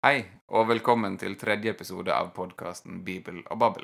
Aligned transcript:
Hei, 0.00 0.22
og 0.48 0.64
velkommen 0.64 1.18
til 1.20 1.34
tredje 1.36 1.74
episode 1.74 2.14
av 2.16 2.30
podkasten 2.32 3.02
Bibel 3.04 3.42
og 3.42 3.58
Babbel. 3.60 3.82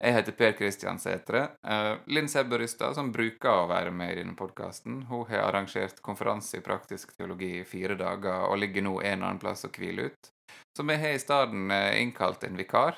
Jeg 0.00 0.14
heter 0.16 0.32
Per 0.38 0.54
Kristian 0.56 0.96
Sætre. 0.96 1.42
Uh, 1.60 1.98
Linn 2.08 2.30
Sebberystad, 2.32 2.94
som 2.96 3.10
bruker 3.12 3.50
å 3.52 3.66
være 3.68 3.92
med 3.92 4.14
i 4.14 4.16
denne 4.22 4.32
podkasten, 4.38 5.02
hun 5.10 5.26
har 5.28 5.42
arrangert 5.50 6.00
konferanse 6.00 6.56
i 6.56 6.64
praktisk 6.64 7.12
teologi 7.18 7.50
i 7.58 7.66
fire 7.68 7.98
dager 8.00 8.46
og 8.46 8.56
ligger 8.62 8.86
nå 8.88 8.94
en 9.02 9.26
annen 9.26 9.42
plass 9.42 9.68
og 9.68 9.76
hviler 9.76 10.08
ut. 10.08 10.32
Så 10.72 10.88
vi 10.88 10.96
har 11.04 11.12
i 11.12 11.20
stedet 11.20 11.62
uh, 11.68 12.00
innkalt 12.00 12.48
en 12.48 12.56
vikar, 12.56 12.96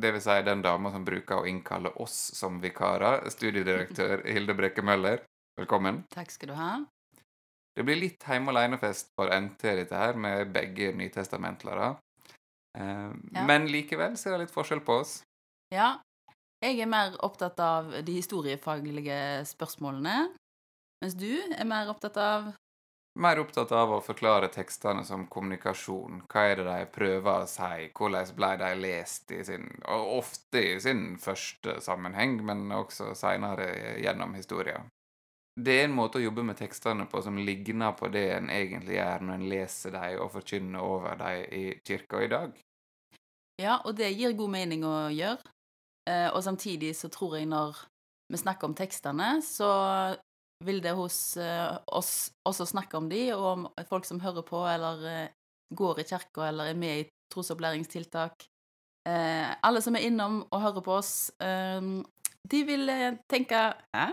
dvs. 0.00 0.24
Si 0.24 0.40
den 0.48 0.64
dama 0.64 0.88
som 0.96 1.04
bruker 1.04 1.42
å 1.42 1.46
innkalle 1.52 1.92
oss 2.00 2.16
som 2.32 2.64
vikarer, 2.64 3.28
studiedirektør 3.28 4.24
Hilde 4.24 4.56
Brekke 4.56 4.80
Møller. 4.80 5.20
Velkommen. 5.60 6.06
Takk 6.16 6.32
skal 6.32 6.54
du 6.54 6.56
ha. 6.56 6.72
Det 7.74 7.82
blir 7.82 7.98
litt 7.98 8.22
hjemme 8.22 8.52
alene-fest 8.54 9.10
for 9.18 9.30
NT, 9.34 9.62
dette 9.80 9.98
her, 9.98 10.14
med 10.14 10.52
begge 10.54 10.92
nytestamentlere. 10.94 11.94
Eh, 12.78 13.10
ja. 13.34 13.46
Men 13.46 13.66
likevel 13.70 14.18
så 14.18 14.30
er 14.30 14.36
det 14.36 14.46
litt 14.46 14.54
forskjell 14.54 14.82
på 14.86 15.00
oss. 15.02 15.22
Ja. 15.74 15.96
Jeg 16.62 16.78
er 16.80 16.88
mer 16.88 17.16
opptatt 17.26 17.58
av 17.60 17.90
de 18.06 18.12
historiefaglige 18.14 19.16
spørsmålene, 19.50 20.30
mens 21.02 21.16
du 21.18 21.32
er 21.34 21.66
mer 21.68 21.90
opptatt 21.92 22.20
av 22.20 22.52
Mer 23.14 23.38
opptatt 23.38 23.70
av 23.70 23.92
å 23.94 24.00
forklare 24.02 24.48
tekstene 24.50 25.04
som 25.06 25.28
kommunikasjon. 25.30 26.24
Hva 26.26 26.40
er 26.50 26.56
det 26.58 26.64
de 26.66 26.88
prøver 26.90 27.44
å 27.44 27.46
si? 27.46 27.84
Hvordan 27.94 28.32
ble 28.34 28.48
de 28.58 28.70
lest 28.80 29.30
i 29.30 29.38
sin 29.46 29.68
ofte 29.86 30.58
i 30.58 30.80
sin 30.82 31.04
første 31.22 31.76
sammenheng, 31.84 32.40
men 32.42 32.64
også 32.74 33.12
seinere 33.14 33.68
gjennom 34.02 34.34
historien 34.34 34.90
det 35.54 35.74
er 35.78 35.84
en 35.86 35.94
måte 35.94 36.18
å 36.18 36.24
jobbe 36.24 36.42
med 36.42 36.58
tekstene 36.58 37.06
på 37.06 37.20
som 37.22 37.36
ligner 37.38 37.94
på 37.94 38.08
det 38.10 38.24
en 38.34 38.50
egentlig 38.50 38.96
gjør 38.96 39.22
når 39.22 39.34
en 39.36 39.48
leser 39.52 39.94
dem 39.94 40.22
og 40.24 40.32
forkynner 40.34 40.82
over 40.82 41.18
dem 41.20 41.44
i 41.54 41.64
kirka 41.86 42.22
i 42.24 42.30
dag. 42.32 42.56
Ja, 43.62 43.78
og 43.84 43.94
det 44.00 44.10
gir 44.16 44.34
god 44.34 44.50
mening 44.50 44.82
å 44.86 44.96
gjøre. 45.14 45.52
Eh, 46.10 46.26
og 46.34 46.42
samtidig 46.44 46.90
så 46.98 47.08
tror 47.12 47.38
jeg 47.38 47.46
når 47.48 47.78
vi 48.32 48.40
snakker 48.40 48.66
om 48.66 48.74
tekstene, 48.76 49.36
så 49.46 49.70
vil 50.64 50.80
det 50.82 50.96
hos 50.98 51.36
eh, 51.38 51.76
oss 51.86 52.32
også 52.44 52.66
snakke 52.66 52.98
om 52.98 53.06
de, 53.12 53.28
og 53.36 53.46
om 53.52 53.68
folk 53.88 54.08
som 54.08 54.20
hører 54.24 54.42
på, 54.46 54.58
eller 54.68 55.06
eh, 55.10 55.30
går 55.70 56.02
i 56.02 56.08
kirka, 56.08 56.48
eller 56.48 56.72
er 56.72 56.80
med 56.80 57.04
i 57.04 57.06
trosopplæringstiltak. 57.32 58.48
Alle 59.04 59.82
som 59.84 59.96
er 59.98 60.06
innom 60.06 60.38
og 60.48 60.62
hører 60.62 60.80
på 60.80 60.94
oss, 60.96 61.28
de 61.36 62.60
vil 62.64 62.88
tenke 63.28 63.58
Hæ? 63.92 64.04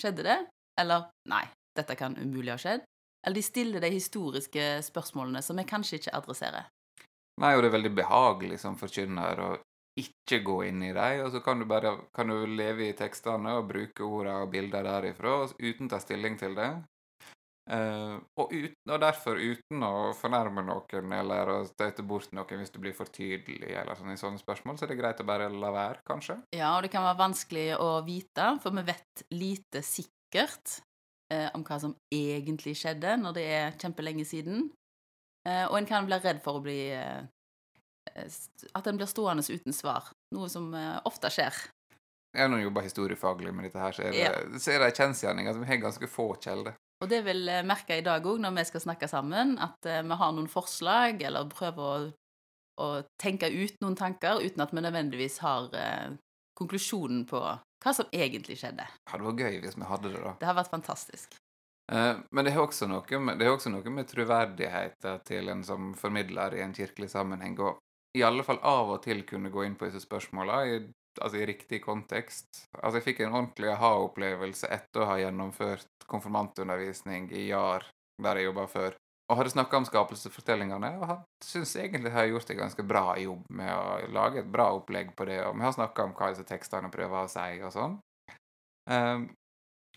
Skjedde 0.00 0.24
det? 0.24 0.36
Eller 0.80 1.08
nei, 1.30 1.44
dette 1.76 1.96
kan 1.98 2.16
umulig 2.18 2.54
ha 2.54 2.58
skjedd. 2.60 2.86
Eller 3.26 3.40
de 3.40 3.44
stiller 3.46 3.80
de 3.80 3.90
historiske 3.94 4.64
spørsmålene 4.84 5.42
som 5.42 5.56
vi 5.56 5.64
kanskje 5.68 6.00
ikke 6.00 6.16
adresserer. 6.18 6.66
Nei, 7.40 7.54
og 7.54 7.62
det 7.62 7.70
er 7.70 7.78
veldig 7.78 7.94
behagelig 7.96 8.60
som 8.62 8.76
forkynner 8.78 9.40
å 9.42 9.52
ikke 9.98 10.40
gå 10.42 10.56
inn 10.68 10.82
i 10.82 10.92
dem, 10.94 11.20
og 11.24 11.30
så 11.30 11.40
kan 11.42 11.60
du 11.60 11.66
bare 11.70 11.94
kan 12.14 12.30
du 12.30 12.46
leve 12.50 12.88
i 12.88 12.96
tekstene 12.98 13.54
og 13.58 13.68
bruke 13.70 14.02
ordene 14.02 14.42
og 14.42 14.50
bilder 14.50 14.86
derifra 14.86 15.44
uten 15.54 15.86
å 15.86 15.92
ta 15.92 16.00
stilling 16.02 16.38
til 16.38 16.56
det. 16.58 16.72
Uh, 17.64 18.20
og, 18.36 18.50
ut, 18.52 18.74
og, 18.90 18.98
derfor 19.00 19.38
uten 19.40 19.84
å 19.86 20.10
fornærme 20.18 20.66
noen 20.66 21.14
eller 21.16 21.48
å 21.48 21.54
støte 21.64 22.04
bort 22.04 22.34
noen 22.36 22.60
hvis 22.60 22.74
du 22.74 22.76
blir 22.82 22.92
for 22.92 23.08
tydelig 23.08 23.70
eller 23.72 23.96
sånn 23.96 24.12
i 24.12 24.18
sånne 24.20 24.42
spørsmål, 24.42 24.76
så 24.76 24.84
er 24.84 24.92
det 24.92 24.98
greit 24.98 25.22
å 25.22 25.28
bare 25.30 25.48
la 25.48 25.70
være, 25.72 26.02
kanskje. 26.04 26.42
Ja, 26.52 26.74
og 26.76 26.84
det 26.84 26.92
kan 26.92 27.06
være 27.06 27.22
vanskelig 27.22 27.70
å 27.80 27.88
vite, 28.04 28.50
for 28.60 28.76
vi 28.76 28.84
vet 28.90 29.24
lite 29.32 29.80
sikkert 29.80 30.12
sikkert 30.34 30.82
eh, 31.32 31.48
om 31.54 31.62
hva 31.64 31.78
som 31.80 31.94
egentlig 32.12 32.76
skjedde 32.78 33.16
når 33.20 33.34
det 33.34 33.44
er 33.46 33.78
kjempelenge 33.78 34.24
siden. 34.26 34.70
Eh, 35.48 35.66
og 35.68 35.78
en 35.78 35.86
kan 35.86 36.06
bli 36.06 36.18
redd 36.18 36.42
for 36.42 36.58
å 36.58 36.64
bli 36.64 36.90
eh, 36.90 37.22
At 38.74 38.86
en 38.86 38.96
blir 38.96 39.06
stående 39.06 39.44
uten 39.44 39.72
svar. 39.72 40.10
Noe 40.34 40.48
som 40.48 40.72
eh, 40.74 41.00
ofte 41.04 41.30
skjer. 41.30 41.54
Jeg 42.34 42.50
har 42.50 42.58
jobba 42.58 42.82
historiefaglig 42.82 43.52
med 43.54 43.68
dette, 43.68 43.78
her, 43.78 43.92
så 43.94 44.02
er 44.02 44.10
det, 44.10 44.22
ja. 44.24 44.58
så 44.58 44.72
er 44.72 44.80
det 44.82 44.88
en 44.90 44.96
kjensgjerning 44.98 45.48
at 45.48 45.58
vi 45.60 45.68
har 45.68 45.84
ganske 45.84 46.08
få 46.10 46.32
kilder. 46.42 46.74
Og 47.02 47.10
det 47.10 47.20
vil 47.26 47.46
jeg 47.46 47.66
merke 47.66 47.98
i 48.00 48.02
dag 48.02 48.26
òg, 48.26 48.40
når 48.42 48.56
vi 48.56 48.64
skal 48.66 48.82
snakke 48.82 49.06
sammen, 49.10 49.54
at 49.62 49.86
eh, 49.86 50.02
vi 50.02 50.18
har 50.18 50.34
noen 50.34 50.50
forslag, 50.50 51.22
eller 51.22 51.46
prøver 51.52 51.84
å, 51.84 52.10
å, 52.82 52.88
tenke 53.22 53.52
ut 53.52 53.78
noen 53.84 53.94
tanker, 53.98 54.42
uten 54.42 54.64
at 54.64 54.74
vi 54.74 54.82
nødvendigvis 54.82 55.38
har 55.44 55.70
eh, 55.78 56.16
konklusjonen 56.58 57.22
på 57.30 57.42
hva 57.84 57.92
som 57.96 58.08
egentlig 58.12 58.56
skjedde. 58.60 58.86
Ja, 58.88 59.18
det 59.18 59.26
var 59.26 59.40
gøy 59.44 59.58
hvis 59.62 59.76
vi 59.76 59.88
hadde 59.88 60.12
det, 60.14 60.22
da. 60.24 60.34
Det 60.40 60.48
har 60.48 60.56
vært 60.56 60.72
fantastisk. 60.72 61.36
Eh, 61.92 62.16
men 62.30 62.46
det 62.46 62.54
er, 62.54 62.60
også 62.62 62.88
noe 62.88 63.20
med, 63.20 63.38
det 63.38 63.46
er 63.46 63.52
også 63.52 63.72
noe 63.72 63.92
med 63.92 64.08
troverdigheten 64.08 65.24
til 65.28 65.52
en 65.52 65.64
som 65.66 65.92
formidler 65.98 66.56
i 66.56 66.62
en 66.64 66.74
kirkelig 66.76 67.10
sammenheng, 67.12 67.58
og 67.60 67.80
i 68.16 68.24
alle 68.24 68.46
fall 68.46 68.60
av 68.64 68.94
og 68.96 69.02
til 69.04 69.24
kunne 69.28 69.52
gå 69.52 69.66
inn 69.66 69.76
på 69.76 69.88
disse 69.88 70.04
spørsmåla 70.04 70.60
i, 70.70 70.78
altså 71.20 71.40
i 71.40 71.48
riktig 71.50 71.82
kontekst. 71.84 72.64
Altså, 72.80 72.98
jeg 72.98 73.08
fikk 73.10 73.24
en 73.24 73.34
ordentlig 73.34 73.72
aha-opplevelse 73.74 74.70
etter 74.72 75.04
å 75.04 75.10
ha 75.10 75.18
gjennomført 75.20 76.08
konfirmantundervisning 76.08 77.28
i 77.34 77.48
JAR, 77.50 77.84
der 78.22 78.40
jeg 78.40 78.48
jobba 78.48 78.68
før 78.70 78.96
og 79.30 79.38
hadde 79.38 79.54
snakka 79.54 79.78
om 79.80 79.86
skapelsesfortellingene, 79.88 80.90
og 81.00 81.06
han 81.08 81.22
syns 81.44 81.72
egentlig 81.80 82.12
har 82.12 82.28
gjort 82.28 82.50
en 82.52 82.60
ganske 82.64 82.84
bra 82.84 83.04
jobb 83.20 83.46
med 83.56 83.70
å 83.72 84.10
lage 84.12 84.42
et 84.42 84.50
bra 84.52 84.68
opplegg 84.76 85.14
på 85.16 85.26
det, 85.28 85.40
og 85.46 85.56
vi 85.56 85.64
har 85.64 85.72
snakka 85.76 86.04
om 86.04 86.12
hva 86.18 86.28
disse 86.32 86.44
tekstene 86.48 86.92
prøver 86.92 87.24
å 87.24 87.32
si, 87.32 87.48
og 87.64 87.72
sånn. 87.72 87.96
Um, 88.90 89.30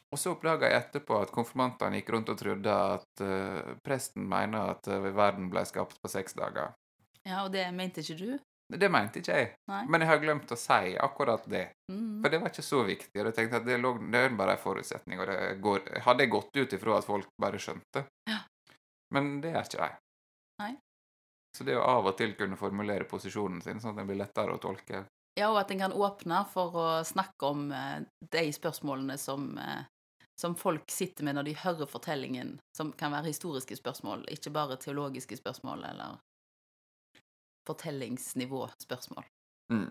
og 0.07 0.21
så 0.21 0.31
oppdaga 0.31 0.69
jeg 0.71 0.79
etterpå 0.79 1.17
at 1.19 1.33
konfirmantene 1.35 1.99
gikk 1.99 2.13
rundt 2.15 2.31
og 2.31 2.39
trodde 2.39 2.71
at 2.95 3.23
uh, 3.23 3.73
presten 3.83 4.23
mener 4.31 4.77
at 4.77 4.88
uh, 4.88 5.09
verden 5.11 5.49
ble 5.51 5.65
skapt 5.67 5.99
på 5.99 6.11
seks 6.11 6.38
dager. 6.38 6.71
Ja, 7.27 7.44
og 7.44 7.51
det 7.51 7.65
mente 7.75 8.05
ikke 8.05 8.15
du? 8.21 8.29
Det 8.67 8.88
mente 8.91 9.21
ikke 9.21 9.35
jeg, 9.35 9.51
Nei. 9.71 9.83
men 9.88 10.03
jeg 10.03 10.09
har 10.09 10.19
glemt 10.19 10.51
å 10.51 10.57
si 10.59 10.95
akkurat 10.99 11.44
det. 11.51 11.69
Mm. 11.91 12.19
For 12.23 12.31
det 12.31 12.39
var 12.41 12.51
ikke 12.51 12.65
så 12.67 12.81
viktig. 12.88 13.15
og 13.19 13.29
jeg 13.29 13.35
tenkte 13.35 13.61
at 13.61 13.67
Det, 13.67 13.77
lå, 13.79 13.94
det 14.11 14.23
er 14.23 14.35
bare 14.35 14.55
en 14.57 14.63
forutsetning. 14.63 15.19
og 15.23 15.27
det 15.27 15.38
går, 15.63 15.85
Hadde 16.03 16.23
jeg 16.25 16.33
gått 16.35 16.59
ut 16.59 16.75
ifra 16.75 16.97
at 16.97 17.07
folk 17.07 17.29
bare 17.39 17.59
skjønte, 17.63 18.03
ja. 18.27 18.41
Men 19.13 19.38
det 19.41 19.53
gjør 19.53 19.69
ikke 19.69 19.84
de. 19.84 19.90
Nei. 20.62 20.73
Så 21.57 21.66
det 21.68 21.78
å 21.78 21.85
av 21.85 22.09
og 22.12 22.18
til 22.19 22.35
kunne 22.38 22.59
formulere 22.59 23.07
posisjonen 23.09 23.62
sin, 23.66 23.79
sånn 23.81 23.95
at 23.95 24.01
den 24.01 24.09
blir 24.09 24.19
lettere 24.19 24.56
å 24.56 24.62
tolke 24.62 25.06
Ja, 25.38 25.51
og 25.51 25.59
at 25.62 25.72
en 25.72 25.84
kan 25.84 25.94
åpne 25.94 26.44
for 26.51 26.75
å 26.81 26.88
snakke 27.06 27.51
om 27.51 27.68
eh, 27.72 28.01
de 28.34 28.44
spørsmålene 28.53 29.18
som, 29.22 29.51
eh, 29.62 29.85
som 30.41 30.56
folk 30.57 30.90
sitter 30.91 31.28
med 31.28 31.38
når 31.38 31.50
de 31.50 31.59
hører 31.62 31.90
fortellingen, 31.90 32.56
som 32.78 32.91
kan 32.91 33.13
være 33.13 33.29
historiske 33.29 33.78
spørsmål, 33.78 34.25
ikke 34.34 34.53
bare 34.53 34.79
teologiske 34.81 35.38
spørsmål 35.38 35.85
eller 35.91 36.18
fortellingsnivå-spørsmål. 37.69 39.25
Mm. 39.74 39.89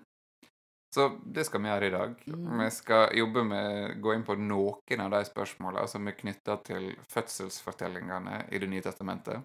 Så 0.97 1.11
det 1.25 1.43
skal 1.45 1.61
vi 1.61 1.69
gjøre 1.69 1.87
i 1.87 1.93
dag. 1.93 2.13
Mm. 2.25 2.45
Vi 2.63 2.67
skal 2.73 3.11
jobbe 3.19 3.43
med 3.45 3.99
gå 4.01 4.15
inn 4.17 4.23
på 4.25 4.33
noen 4.41 5.01
av 5.05 5.11
de 5.13 5.19
spørsmålene 5.29 5.89
som 5.93 6.07
er 6.09 6.15
knytta 6.17 6.55
til 6.65 6.87
fødselsfortellingene 7.13 8.39
i 8.49 8.61
Det 8.63 8.69
nye 8.73 8.81
testamentet. 8.81 9.43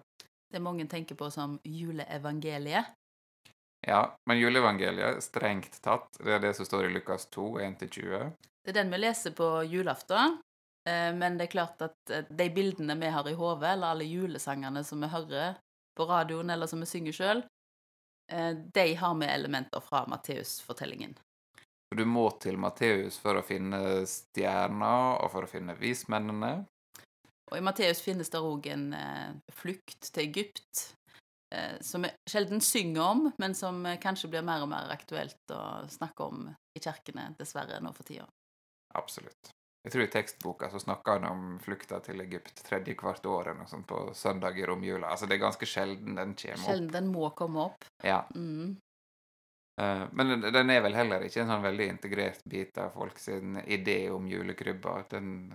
Det 0.48 0.62
mange 0.64 0.86
tenker 0.88 1.18
på 1.18 1.28
som 1.30 1.58
juleevangeliet. 1.64 2.94
Ja, 3.84 4.00
men 4.24 4.40
juleevangeliet, 4.40 5.20
strengt 5.20 5.76
tatt, 5.84 6.08
det 6.24 6.38
er 6.38 6.40
det 6.40 6.54
som 6.56 6.64
står 6.64 6.86
i 6.86 6.94
Lukas 6.94 7.26
2, 7.36 7.44
1-20. 7.66 8.32
Det 8.64 8.72
er 8.72 8.78
den 8.78 8.92
vi 8.94 9.00
leser 9.02 9.34
på 9.36 9.48
julaften. 9.68 10.38
Eh, 10.88 11.10
men 11.14 11.36
det 11.36 11.50
er 11.50 11.52
klart 11.52 11.84
at 11.84 12.14
eh, 12.14 12.24
de 12.30 12.46
bildene 12.54 12.96
vi 12.96 13.10
har 13.12 13.28
i 13.28 13.34
hodet, 13.36 13.74
eller 13.74 13.92
alle 13.92 14.08
julesangene 14.08 14.84
som 14.88 15.04
vi 15.04 15.12
hører 15.12 15.60
på 15.98 16.08
radioen, 16.08 16.48
eller 16.50 16.70
som 16.70 16.80
vi 16.80 16.88
synger 16.88 17.18
sjøl, 17.18 17.44
eh, 18.32 18.56
de 18.56 18.86
har 19.02 19.14
med 19.20 19.34
elementer 19.34 19.84
fra 19.84 20.06
Matteus-fortellingen. 20.08 21.12
Du 21.96 22.04
må 22.08 22.24
til 22.42 22.58
Matteus 22.60 23.18
for 23.20 23.38
å 23.38 23.44
finne 23.44 24.02
stjerner 24.08 25.22
og 25.22 25.30
for 25.34 25.46
å 25.46 25.50
finne 25.50 25.76
vismennene. 25.78 26.52
Og 27.52 27.58
i 27.58 27.64
Matteus 27.64 28.00
finnes 28.00 28.32
det 28.32 28.40
òg 28.40 28.66
en 28.72 28.86
eh, 28.96 29.32
flukt 29.52 30.08
til 30.08 30.22
Egypt, 30.24 30.86
eh, 31.52 31.76
som 31.84 32.06
vi 32.06 32.12
sjelden 32.30 32.64
synger 32.64 33.02
om, 33.04 33.26
men 33.42 33.56
som 33.56 33.84
eh, 33.84 33.98
kanskje 34.00 34.30
blir 34.32 34.46
mer 34.46 34.64
og 34.64 34.70
mer 34.72 34.88
aktuelt 34.94 35.52
å 35.52 35.82
snakke 35.92 36.28
om 36.30 36.46
i 36.48 36.80
kirkene, 36.80 37.34
dessverre, 37.36 37.82
nå 37.84 37.92
for 37.92 38.08
tida. 38.08 38.24
Absolutt. 38.96 39.52
Jeg 39.82 39.92
tror 39.92 40.04
i 40.04 40.12
tekstboka 40.14 40.70
så 40.70 40.78
snakker 40.78 41.18
han 41.18 41.26
om 41.26 41.44
flukta 41.60 41.98
til 42.06 42.22
Egypt 42.22 42.62
tredje 42.64 42.94
hvert 42.96 43.26
år 43.26 43.50
eller 43.50 43.64
noe 43.64 43.70
sånt 43.70 43.88
på 43.90 43.98
søndag 44.14 44.56
i 44.60 44.66
romjula. 44.68 45.10
Altså 45.10 45.26
det 45.26 45.36
er 45.36 45.42
ganske 45.42 45.66
sjelden 45.66 46.14
den 46.16 46.36
kommer 46.38 46.62
opp. 46.62 46.68
Sjelden 46.68 46.92
den 46.94 47.08
må 47.10 47.30
komme 47.36 47.66
opp. 47.66 47.88
Ja. 48.06 48.20
Mm. 48.36 48.76
Eh, 49.80 50.04
men 50.12 50.40
den 50.40 50.70
er 50.70 50.82
vel 50.84 50.96
heller 50.96 51.24
ikke 51.24 51.42
en 51.42 51.50
sånn 51.52 51.64
veldig 51.64 51.88
integrert 51.94 52.44
bit 52.48 52.78
av 52.80 52.92
folk 52.96 53.18
sin 53.20 53.56
idé 53.64 54.10
om 54.12 54.28
julekrybba. 54.28 54.98
Den 55.12 55.52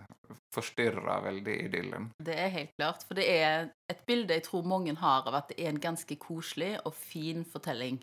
forstyrrer 0.53 1.23
veldig 1.27 1.57
idyllen. 1.67 2.11
Det 2.23 2.37
er 2.37 2.53
helt 2.53 2.75
klart. 2.79 3.05
For 3.07 3.19
det 3.19 3.27
er 3.29 3.71
et 3.91 4.05
bilde 4.09 4.37
jeg 4.37 4.47
tror 4.47 4.67
mange 4.67 4.95
har 4.97 5.27
av 5.29 5.41
at 5.41 5.51
det 5.51 5.59
er 5.61 5.73
en 5.73 5.83
ganske 5.83 6.17
koselig 6.21 6.75
og 6.83 6.95
fin 6.97 7.45
fortelling. 7.45 8.01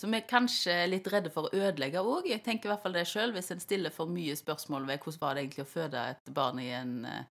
Som 0.00 0.16
er 0.16 0.24
kanskje 0.24 0.74
litt 0.88 1.10
redde 1.12 1.28
for 1.34 1.46
å 1.48 1.52
ødelegge 1.52 2.00
òg. 2.00 2.30
Jeg 2.30 2.40
tenker 2.46 2.70
i 2.70 2.72
hvert 2.72 2.86
fall 2.86 2.96
det 2.96 3.04
sjøl. 3.10 3.34
Hvis 3.36 3.52
en 3.52 3.60
stiller 3.60 3.92
for 3.92 4.08
mye 4.08 4.32
spørsmål 4.38 4.88
ved 4.88 5.04
hvordan 5.04 5.20
var 5.20 5.36
det 5.36 5.44
egentlig 5.44 5.66
å 5.66 5.74
føde 5.74 6.06
et 6.14 6.32
barn 6.32 6.62
i 6.62 6.70
en, 6.72 6.94
eh, 7.04 7.28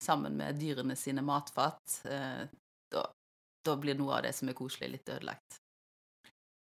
sammen 0.00 0.38
med 0.38 0.56
dyrene 0.56 0.96
sine 0.96 1.20
matfat, 1.26 2.00
eh, 2.08 2.46
da 2.94 3.04
da 3.68 3.76
blir 3.76 3.98
noe 3.98 4.16
av 4.16 4.22
det 4.24 4.32
som 4.36 4.48
er 4.48 4.56
koselig, 4.56 4.90
litt 4.94 5.10
ødelagt. 5.12 5.58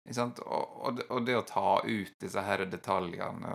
Og, 0.09 0.39
og, 0.41 0.95
det, 0.97 1.03
og 1.13 1.25
det 1.25 1.35
å 1.37 1.43
ta 1.45 1.75
ut 1.85 2.15
disse 2.19 2.41
her 2.41 2.63
detaljene 2.65 3.51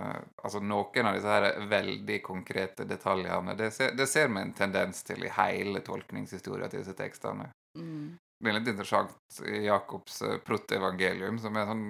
Altså 0.46 0.60
noen 0.62 1.08
av 1.08 1.16
disse 1.16 1.32
her 1.32 1.66
veldig 1.68 2.20
konkrete 2.22 2.86
detaljene, 2.86 3.56
det 3.58 3.72
ser, 3.74 3.96
det 3.98 4.06
ser 4.06 4.30
vi 4.30 4.44
en 4.44 4.52
tendens 4.54 5.02
til 5.02 5.26
i 5.26 5.32
hele 5.34 5.82
tolkningshistorien 5.82 6.70
til 6.70 6.84
disse 6.84 6.94
tekstene. 6.96 7.48
Mm. 7.76 8.14
Det 8.38 8.52
er 8.52 8.58
litt 8.58 8.70
interessant 8.70 9.40
i 9.48 9.64
Jakobs 9.64 10.20
eh, 10.22 10.38
protevangelium, 10.44 11.40
som 11.42 11.56
er 11.56 11.66
sånn 11.70 11.86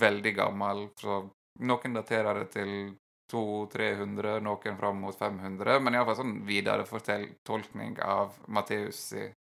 veldig 0.00 0.32
gammel. 0.36 0.84
Så 0.96 1.20
noen 1.68 1.98
daterer 1.98 2.40
det 2.40 2.48
til 2.54 2.72
200-300, 3.32 4.38
noen 4.44 4.78
fram 4.78 5.02
mot 5.02 5.18
500. 5.18 5.80
Men 5.82 5.98
iallfall 5.98 6.20
sånn 6.22 6.38
videre 6.48 6.86
tolkning 7.44 7.98
av 8.00 8.38
Matteus' 8.48 9.34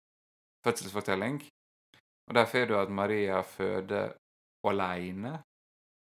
fødselsfortelling. 0.64 1.42
Og 2.28 2.34
der 2.34 2.46
får 2.48 2.66
du 2.70 2.76
at 2.78 2.90
Maria 2.90 3.42
føder 3.42 4.14
aleine. 4.64 5.34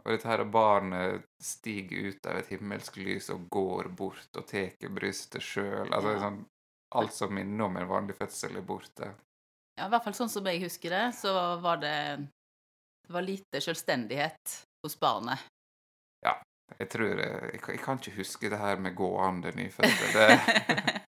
Og 0.05 0.13
dette 0.15 0.27
her 0.31 0.43
barnet 0.49 1.23
stiger 1.45 2.09
ut 2.11 2.27
av 2.27 2.39
et 2.41 2.49
himmelsk 2.55 2.97
lys 2.97 3.29
og 3.35 3.45
går 3.53 3.91
bort 3.95 4.39
og 4.41 4.47
tar 4.49 4.73
brystet 4.97 5.43
sjøl. 5.45 5.91
Altså, 5.93 6.15
Ja. 6.17 6.21
sånn, 6.25 6.45
alt 6.97 7.13
som 7.15 7.35
minner 7.35 7.65
om 7.67 7.77
en 7.77 7.87
vanlig 7.89 8.17
fødsel, 8.17 8.57
er 8.57 8.63
borte. 8.67 9.11
Ja, 9.79 9.87
i 9.87 9.91
hvert 9.91 10.05
fall 10.05 10.13
sånn 10.17 10.29
som 10.33 10.45
jeg 10.47 10.63
husker 10.65 10.91
det, 10.91 11.15
så 11.15 11.61
var 11.63 11.77
det 11.77 12.27
Det 13.07 13.13
var 13.15 13.23
lite 13.23 13.61
selvstendighet 13.61 14.65
hos 14.85 14.95
barnet. 15.01 15.39
Ja. 16.25 16.37
Jeg 16.79 16.89
tror 16.91 17.09
jeg, 17.19 17.53
jeg, 17.53 17.81
kan- 17.83 17.99
ikke 17.99 18.17
huske 18.17 18.49
det 18.51 18.59
her 18.59 18.77
med 18.77 18.95
gående 18.95 19.51
nyfødte. 19.53 20.13
Det, 20.15 20.29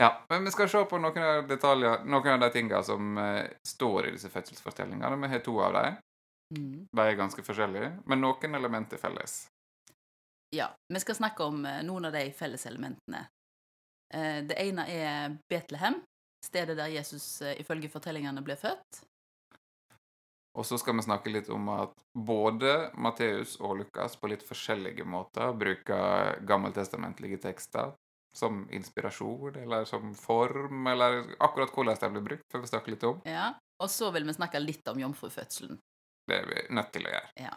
ja, 0.00 0.24
men 0.28 0.44
vi 0.44 0.50
skal 0.50 0.68
se 0.68 0.84
på 0.90 0.98
noen 0.98 1.22
av 1.22 1.48
detaljer, 1.48 2.04
noen 2.04 2.32
av 2.34 2.40
de 2.42 2.50
tingene 2.56 2.82
som 2.82 3.18
eh, 3.18 3.46
står 3.68 4.08
i 4.08 4.14
disse 4.16 4.30
fødselsfortellingene. 4.32 5.20
Vi 5.22 5.30
har 5.30 5.44
to 5.46 5.54
av 5.62 5.72
dem. 5.78 5.96
mm. 6.56 6.88
De 6.90 7.04
er 7.04 7.18
ganske 7.18 7.42
forskjellige, 7.46 7.92
men 8.06 8.20
noen 8.20 8.58
elementer 8.58 8.98
er 8.98 9.04
felles. 9.06 9.36
Ja, 10.54 10.68
vi 10.88 11.00
skal 11.00 11.14
snakke 11.14 11.46
om 11.46 11.64
eh, 11.66 11.82
noen 11.86 12.10
av 12.10 12.12
de 12.12 12.26
felleselementene. 12.32 13.26
Eh, 14.14 14.42
Det 14.46 14.58
ene 14.58 14.86
er 14.90 15.38
Betlehem, 15.50 16.02
stedet 16.44 16.76
der 16.76 16.90
Jesus 16.90 17.42
eh, 17.42 17.58
ifølge 17.60 17.90
fortellingene 17.90 18.42
ble 18.42 18.56
født. 18.58 19.04
Og 20.54 20.66
så 20.66 20.78
skal 20.78 20.94
vi 20.94 21.02
snakke 21.02 21.30
litt 21.30 21.48
om 21.50 21.66
at 21.74 21.94
både 22.14 22.90
Matteus 22.94 23.56
og 23.58 23.80
Lukas 23.80 24.14
på 24.16 24.30
litt 24.30 24.42
forskjellige 24.46 25.06
måter 25.06 25.50
bruker 25.58 26.38
gammeltestamentlige 26.46 27.40
tekster 27.42 27.94
som 28.36 28.64
inspirasjon, 28.74 29.56
eller 29.62 29.84
som 29.88 30.14
form, 30.18 30.86
eller 30.90 31.36
akkurat 31.38 31.70
hvordan 31.74 32.00
de 32.00 32.10
blir 32.16 32.24
brukt, 32.28 32.46
får 32.52 32.64
vi 32.64 32.70
snakke 32.72 32.90
litt 32.94 33.06
om. 33.06 33.20
Ja, 33.28 33.52
Og 33.82 33.90
så 33.90 34.10
vil 34.14 34.26
vi 34.26 34.34
snakke 34.34 34.58
litt 34.62 34.88
om 34.88 34.98
jomfrufødselen. 35.00 35.78
Det 36.26 36.36
er 36.40 36.46
vi 36.48 36.60
nødt 36.74 36.92
til 36.94 37.06
å 37.06 37.10
gjøre. 37.14 37.30
Ja. 37.42 37.54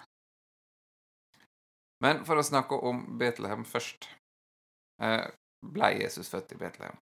Men 2.04 2.24
for 2.26 2.38
å 2.38 2.46
snakke 2.46 2.78
om 2.86 3.18
Betlehem 3.18 3.66
først. 3.66 4.10
Eh, 5.02 5.26
ble 5.66 5.90
Jesus 5.98 6.30
født 6.30 6.54
i 6.54 6.60
Betlehem? 6.62 6.98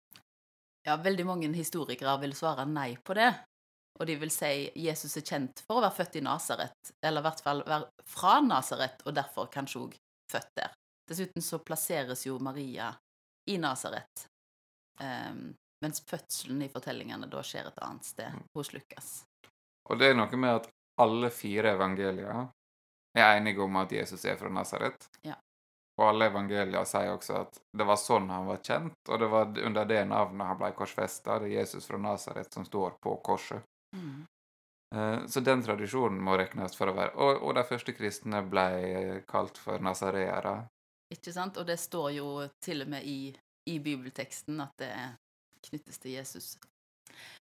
ja, 0.85 0.97
veldig 1.01 1.25
mange 1.27 1.49
historikere 1.57 2.13
vil 2.21 2.35
svare 2.37 2.67
nei 2.69 2.97
på 3.01 3.15
det. 3.17 3.31
Og 4.01 4.07
de 4.07 4.17
vil 4.19 4.31
si 4.35 4.71
Jesus 4.77 5.17
er 5.17 5.23
kjent 5.25 5.63
for 5.67 5.79
å 5.79 5.85
være 5.87 5.97
født 5.97 6.17
i 6.19 6.23
Nasaret, 6.27 6.91
eller 7.01 7.23
i 7.23 7.27
hvert 7.29 7.43
fall 7.47 7.63
være 7.67 8.05
fra 8.11 8.41
Nasaret, 8.43 9.01
og 9.07 9.15
derfor 9.15 9.47
kanskje 9.55 9.81
òg 9.81 9.95
født 10.33 10.51
der. 10.59 10.75
Dessuten 11.09 11.45
så 11.45 11.61
plasseres 11.63 12.27
jo 12.27 12.37
Maria 12.43 12.91
i 13.51 13.59
Nasaret, 13.59 14.27
um, 15.01 15.55
mens 15.85 16.01
fødselen 16.09 16.63
i 16.65 16.69
fortellingene 16.73 17.29
da 17.31 17.43
skjer 17.45 17.69
et 17.69 17.81
annet 17.85 18.05
sted, 18.09 18.43
hos 18.57 18.73
Lukas. 18.73 19.15
Og 19.91 19.99
det 20.01 20.13
er 20.13 20.19
noe 20.19 20.41
med 20.41 20.61
at 20.63 20.69
alle 21.03 21.31
fire 21.35 21.75
evangelier 21.75 22.47
er 23.15 23.37
enige 23.37 23.63
om 23.63 23.77
at 23.77 23.93
Jesus 23.93 24.25
er 24.25 24.37
fra 24.41 24.49
Nasaret. 24.49 25.09
Ja. 25.23 25.37
Og 26.01 26.09
alle 26.09 26.27
evangelier 26.27 26.87
sier 26.89 27.13
også 27.15 27.37
at 27.45 27.59
det 27.77 27.87
var 27.87 27.99
sånn 28.01 28.31
han 28.33 28.49
var 28.49 28.63
kjent, 28.67 28.97
og 29.09 29.21
det 29.21 29.29
var 29.31 29.53
under 29.63 29.85
det 29.87 30.01
navnet 30.11 30.49
han 30.49 30.59
ble 30.59 30.73
korsfesta. 30.75 31.39
Det 31.39 31.53
er 31.53 31.61
Jesus 31.61 31.87
fra 31.87 32.01
Nasaret 32.03 32.51
som 32.55 32.67
står 32.67 32.97
på 33.03 33.15
korset. 33.23 33.63
Mm. 33.95 34.25
Eh, 34.95 35.27
Så 35.27 35.41
den 35.41 35.63
tradisjonen 35.63 36.19
må 36.23 36.37
regnes 36.39 36.75
for 36.75 36.91
å 36.91 36.97
være 36.97 37.15
Og, 37.15 37.43
og 37.43 37.55
de 37.55 37.63
første 37.69 37.95
kristne 37.95 38.43
ble 38.43 39.21
kalt 39.31 39.59
for 39.59 39.79
nasareere. 39.79 40.65
Ikke 41.13 41.33
sant? 41.33 41.57
Og 41.61 41.67
det 41.69 41.79
står 41.81 42.11
jo 42.17 42.29
til 42.65 42.83
og 42.85 42.89
med 42.95 43.05
i, 43.05 43.35
i 43.71 43.79
bibelteksten 43.79 44.61
at 44.65 44.73
det 44.81 44.93
knyttes 45.69 45.99
til 45.99 46.17
Jesus. 46.17 46.55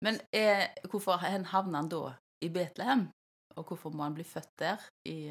Men 0.04 0.18
er, 0.34 0.68
hvorfor 0.90 1.16
havner 1.22 1.78
han 1.78 1.88
da 1.88 2.02
i 2.44 2.50
Betlehem? 2.52 3.08
Og 3.56 3.64
hvorfor 3.64 3.90
må 3.94 4.04
han 4.04 4.14
bli 4.18 4.24
født 4.28 4.52
der? 4.60 4.82
I, 5.08 5.30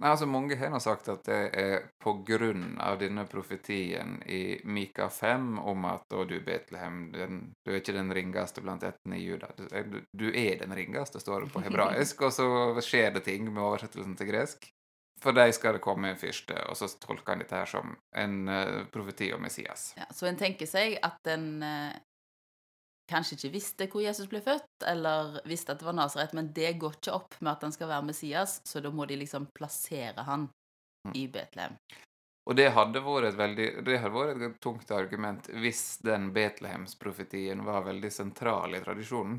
Nei, 0.00 0.08
altså 0.14 0.24
Mange 0.26 0.56
har 0.56 0.70
nå 0.72 0.78
sagt 0.80 1.10
at 1.12 1.26
det 1.28 1.38
er 1.60 1.82
på 2.00 2.14
grunn 2.26 2.78
av 2.80 2.96
denne 3.02 3.26
profetien 3.28 4.16
i 4.24 4.56
Mika 4.64 5.10
5 5.12 5.58
om 5.60 5.84
at 5.90 6.16
å, 6.16 6.24
du 6.24 6.38
Betlehem, 6.40 7.10
den, 7.12 7.40
du 7.66 7.74
er 7.74 7.82
ikke 7.82 7.92
den 7.98 8.08
ringeste 8.16 8.64
blant 8.64 8.86
ættene 8.88 9.18
i 9.20 9.26
Juda. 9.26 9.50
Du, 9.58 9.66
du- 9.68 10.06
du 10.16 10.26
er 10.32 10.56
den 10.62 10.72
ringeste, 10.74 11.20
står 11.20 11.44
det 11.44 11.52
på 11.52 11.60
hebraisk, 11.66 12.24
og 12.24 12.32
så 12.32 12.48
skjer 12.80 13.12
det 13.18 13.26
ting 13.28 13.44
med 13.52 13.60
oversettelsen 13.62 14.16
til 14.16 14.30
gresk. 14.32 14.70
For 15.20 15.32
de 15.36 15.52
skal 15.52 15.74
det 15.76 15.82
komme 15.84 16.08
en 16.14 16.16
fyrste, 16.20 16.56
og 16.70 16.76
så 16.80 16.88
tolker 17.02 17.34
han 17.34 17.42
dette 17.42 17.56
her 17.58 17.66
som 17.68 17.96
en 18.16 18.36
uh, 18.48 18.84
profeti 18.92 19.32
om 19.36 19.42
Messias. 19.44 19.90
ja, 19.96 20.06
så 20.10 20.26
en 20.30 20.38
tenker 20.40 20.66
seg 20.66 20.96
at 21.04 21.28
en 21.28 21.62
uh, 21.62 21.92
kanskje 23.10 23.36
ikke 23.36 23.52
visste 23.52 23.88
hvor 23.90 24.00
Jesus 24.04 24.28
ble 24.30 24.40
født, 24.40 24.86
eller 24.86 25.40
visste 25.44 25.74
at 25.74 25.80
det 25.82 25.86
var 25.90 25.96
Nasaret, 25.98 26.32
men 26.32 26.52
det 26.56 26.72
går 26.80 26.96
ikke 27.00 27.12
opp 27.18 27.36
med 27.40 27.52
at 27.52 27.66
han 27.66 27.72
skal 27.74 27.88
være 27.90 28.06
Messias, 28.08 28.60
så 28.64 28.80
da 28.80 28.90
må 28.94 29.04
de 29.10 29.16
liksom 29.20 29.50
plassere 29.56 30.24
han 30.28 30.48
Mm. 31.00 31.14
i 31.16 31.28
Betlehem. 31.32 31.72
Og 32.44 32.56
det 32.58 32.66
hadde 32.76 33.00
vært 33.00 33.30
et 33.30 33.36
veldig, 33.38 33.66
det 33.86 33.94
hadde 34.02 34.12
vært 34.12 34.42
et 34.44 34.58
tungt 34.60 34.90
argument 34.92 35.46
hvis 35.62 35.96
den 36.04 36.26
Betlehemsprofetien 36.36 37.62
var 37.64 37.86
veldig 37.86 38.10
sentral 38.12 38.74
i 38.76 38.80
tradisjonen. 38.84 39.38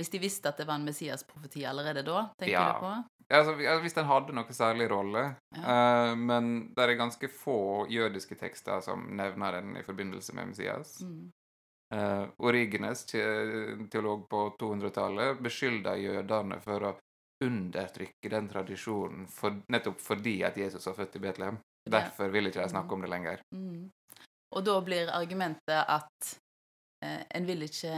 Hvis 0.00 0.08
de 0.14 0.22
visste 0.22 0.48
at 0.48 0.56
det 0.56 0.64
var 0.70 0.78
en 0.80 0.86
Messias-profeti 0.88 1.66
allerede 1.68 2.00
da, 2.06 2.22
tenker 2.40 2.54
Ja. 2.54 2.72
du 2.72 2.80
på? 2.80 2.92
Altså, 3.30 3.52
altså, 3.54 3.80
hvis 3.84 3.94
den 3.94 4.08
hadde 4.08 4.34
noe 4.34 4.54
særlig 4.54 4.88
rolle. 4.90 5.24
eh, 5.56 6.14
men 6.18 6.72
det 6.74 6.86
er 6.86 6.96
ganske 6.98 7.28
få 7.30 7.86
jødiske 7.90 8.34
tekster 8.34 8.80
som 8.82 9.06
nevner 9.16 9.60
den 9.60 9.76
i 9.76 9.84
forbindelse 9.86 10.34
med 10.34 10.50
Messias. 10.50 11.00
Mm. 11.00 11.30
Uh, 11.94 12.28
Origenes, 12.46 13.04
teolog 13.90 14.28
på 14.30 14.44
200-tallet, 14.60 15.40
beskylder 15.42 15.98
jødene 15.98 16.60
for 16.62 16.84
å 16.86 16.92
undertrykke 17.44 18.30
den 18.30 18.48
tradisjonen 18.48 19.24
for, 19.26 19.56
nettopp 19.72 19.98
fordi 19.98 20.36
at 20.46 20.58
Jesus 20.60 20.86
var 20.86 20.94
født 21.00 21.16
i 21.18 21.22
Betlehem. 21.24 21.58
Derfor 21.90 22.30
vil 22.30 22.46
ikke 22.46 22.62
de 22.62 22.70
snakke 22.70 22.94
om 22.94 23.02
det 23.02 23.10
lenger. 23.10 23.42
Mm. 23.54 23.88
Og 24.54 24.64
da 24.66 24.76
blir 24.84 25.10
argumentet 25.14 25.80
at 25.80 26.30
eh, 27.04 27.22
en 27.34 27.48
vil 27.48 27.66
ikke 27.66 27.94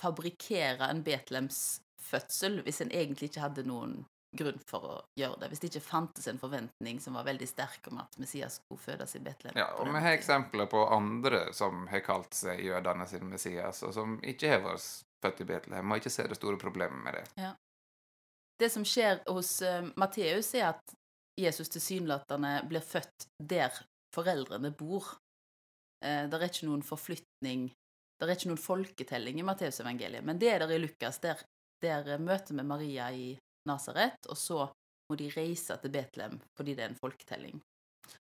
fabrikkere 0.00 0.90
en 0.90 1.04
Betlehems 1.06 1.62
fødsel 2.04 2.60
hvis 2.64 2.82
en 2.84 2.92
egentlig 2.92 3.30
ikke 3.30 3.44
hadde 3.46 3.64
noen 3.68 4.02
grunn 4.36 4.60
for 4.66 4.86
å 4.88 4.94
gjøre 5.18 5.40
det. 5.40 5.48
Hvis 5.52 5.62
det 5.62 5.70
ikke 5.72 5.84
fantes 5.86 6.28
en 6.30 6.40
forventning 6.40 7.00
som 7.02 7.16
var 7.18 7.26
veldig 7.28 7.48
sterk 7.48 7.88
om 7.90 8.00
at 8.02 8.18
Messias 8.20 8.60
skulle 8.60 8.82
fødes 8.82 9.16
i 9.16 9.22
Betlehem. 9.24 9.58
Ja, 9.58 9.70
og 9.78 9.88
vi 9.88 10.04
har 10.04 10.16
eksempler 10.16 10.68
på 10.70 10.84
andre 10.94 11.46
som 11.56 11.86
har 11.90 12.04
kalt 12.06 12.34
seg 12.36 12.62
jødene 12.64 13.06
sin 13.10 13.28
Messias, 13.30 13.82
og 13.86 13.94
som 13.96 14.18
ikke 14.22 14.50
har 14.56 14.64
vært 14.66 14.88
født 15.24 15.44
i 15.44 15.48
Betlehem, 15.48 15.92
og 15.92 16.02
ikke 16.02 16.12
ser 16.12 16.28
det 16.30 16.38
store 16.38 16.60
problemet 16.60 17.00
med 17.04 17.20
det. 17.20 17.52
Det 18.60 18.70
som 18.70 18.84
skjer 18.86 19.22
hos 19.26 19.56
uh, 19.66 19.82
Matteus, 19.98 20.52
er 20.54 20.70
at 20.74 20.94
Jesus 21.40 21.72
tilsynelatende 21.74 22.60
blir 22.70 22.84
født 22.84 23.28
der 23.42 23.74
foreldrene 24.14 24.70
bor. 24.76 25.16
Uh, 26.04 26.26
det 26.30 26.38
er 26.38 26.46
ikke 26.50 26.68
noen 26.68 26.84
forflytning 26.86 27.72
Det 28.14 28.28
er 28.28 28.36
ikke 28.36 28.52
noen 28.52 28.62
folketelling 28.62 29.40
i 29.40 29.44
Matteusevangeliet, 29.44 30.22
men 30.24 30.38
det 30.38 30.52
er 30.52 30.62
der 30.62 30.70
i 30.76 30.78
Lukas. 30.78 31.18
Der, 31.20 31.40
der 31.82 32.06
eh, 32.14 32.20
møter 32.22 32.54
vi 32.54 32.62
Maria 32.62 33.08
i 33.10 33.32
Nasaret, 33.68 34.18
og 34.28 34.36
så 34.36 34.66
må 35.10 35.16
de 35.20 35.30
reise 35.34 35.76
til 35.80 35.92
Betlehem 35.92 36.38
fordi 36.58 36.74
det 36.74 36.84
er 36.84 36.92
en 36.92 37.00
folketelling. 37.00 37.60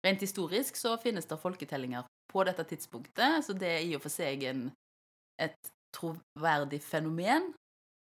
Rent 0.05 0.21
historisk 0.25 0.75
så 0.77 0.95
finnes 1.01 1.25
det 1.29 1.37
folketellinger 1.41 2.05
på 2.33 2.43
dette 2.47 2.63
tidspunktet, 2.67 3.45
så 3.45 3.53
det 3.53 3.69
er 3.75 3.85
i 3.85 3.93
og 3.95 4.01
for 4.03 4.13
seg 4.13 4.43
en, 4.49 4.67
et 5.41 5.71
troverdig 5.95 6.81
fenomen. 6.83 7.51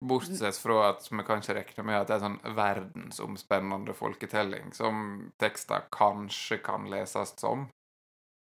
Bortsett 0.00 0.56
fra 0.56 0.78
at 0.94 1.04
vi 1.12 1.24
kan 1.28 1.42
ikke 1.42 1.58
regne 1.58 1.84
med 1.84 1.98
at 1.98 2.08
det 2.08 2.14
er 2.16 2.22
en 2.24 2.38
sånn 2.38 2.56
verdensomspennende 2.56 3.92
folketelling 3.94 4.72
som 4.72 5.02
tekster 5.40 5.84
kanskje 5.92 6.56
kan 6.64 6.88
leses 6.88 7.34
som. 7.36 7.66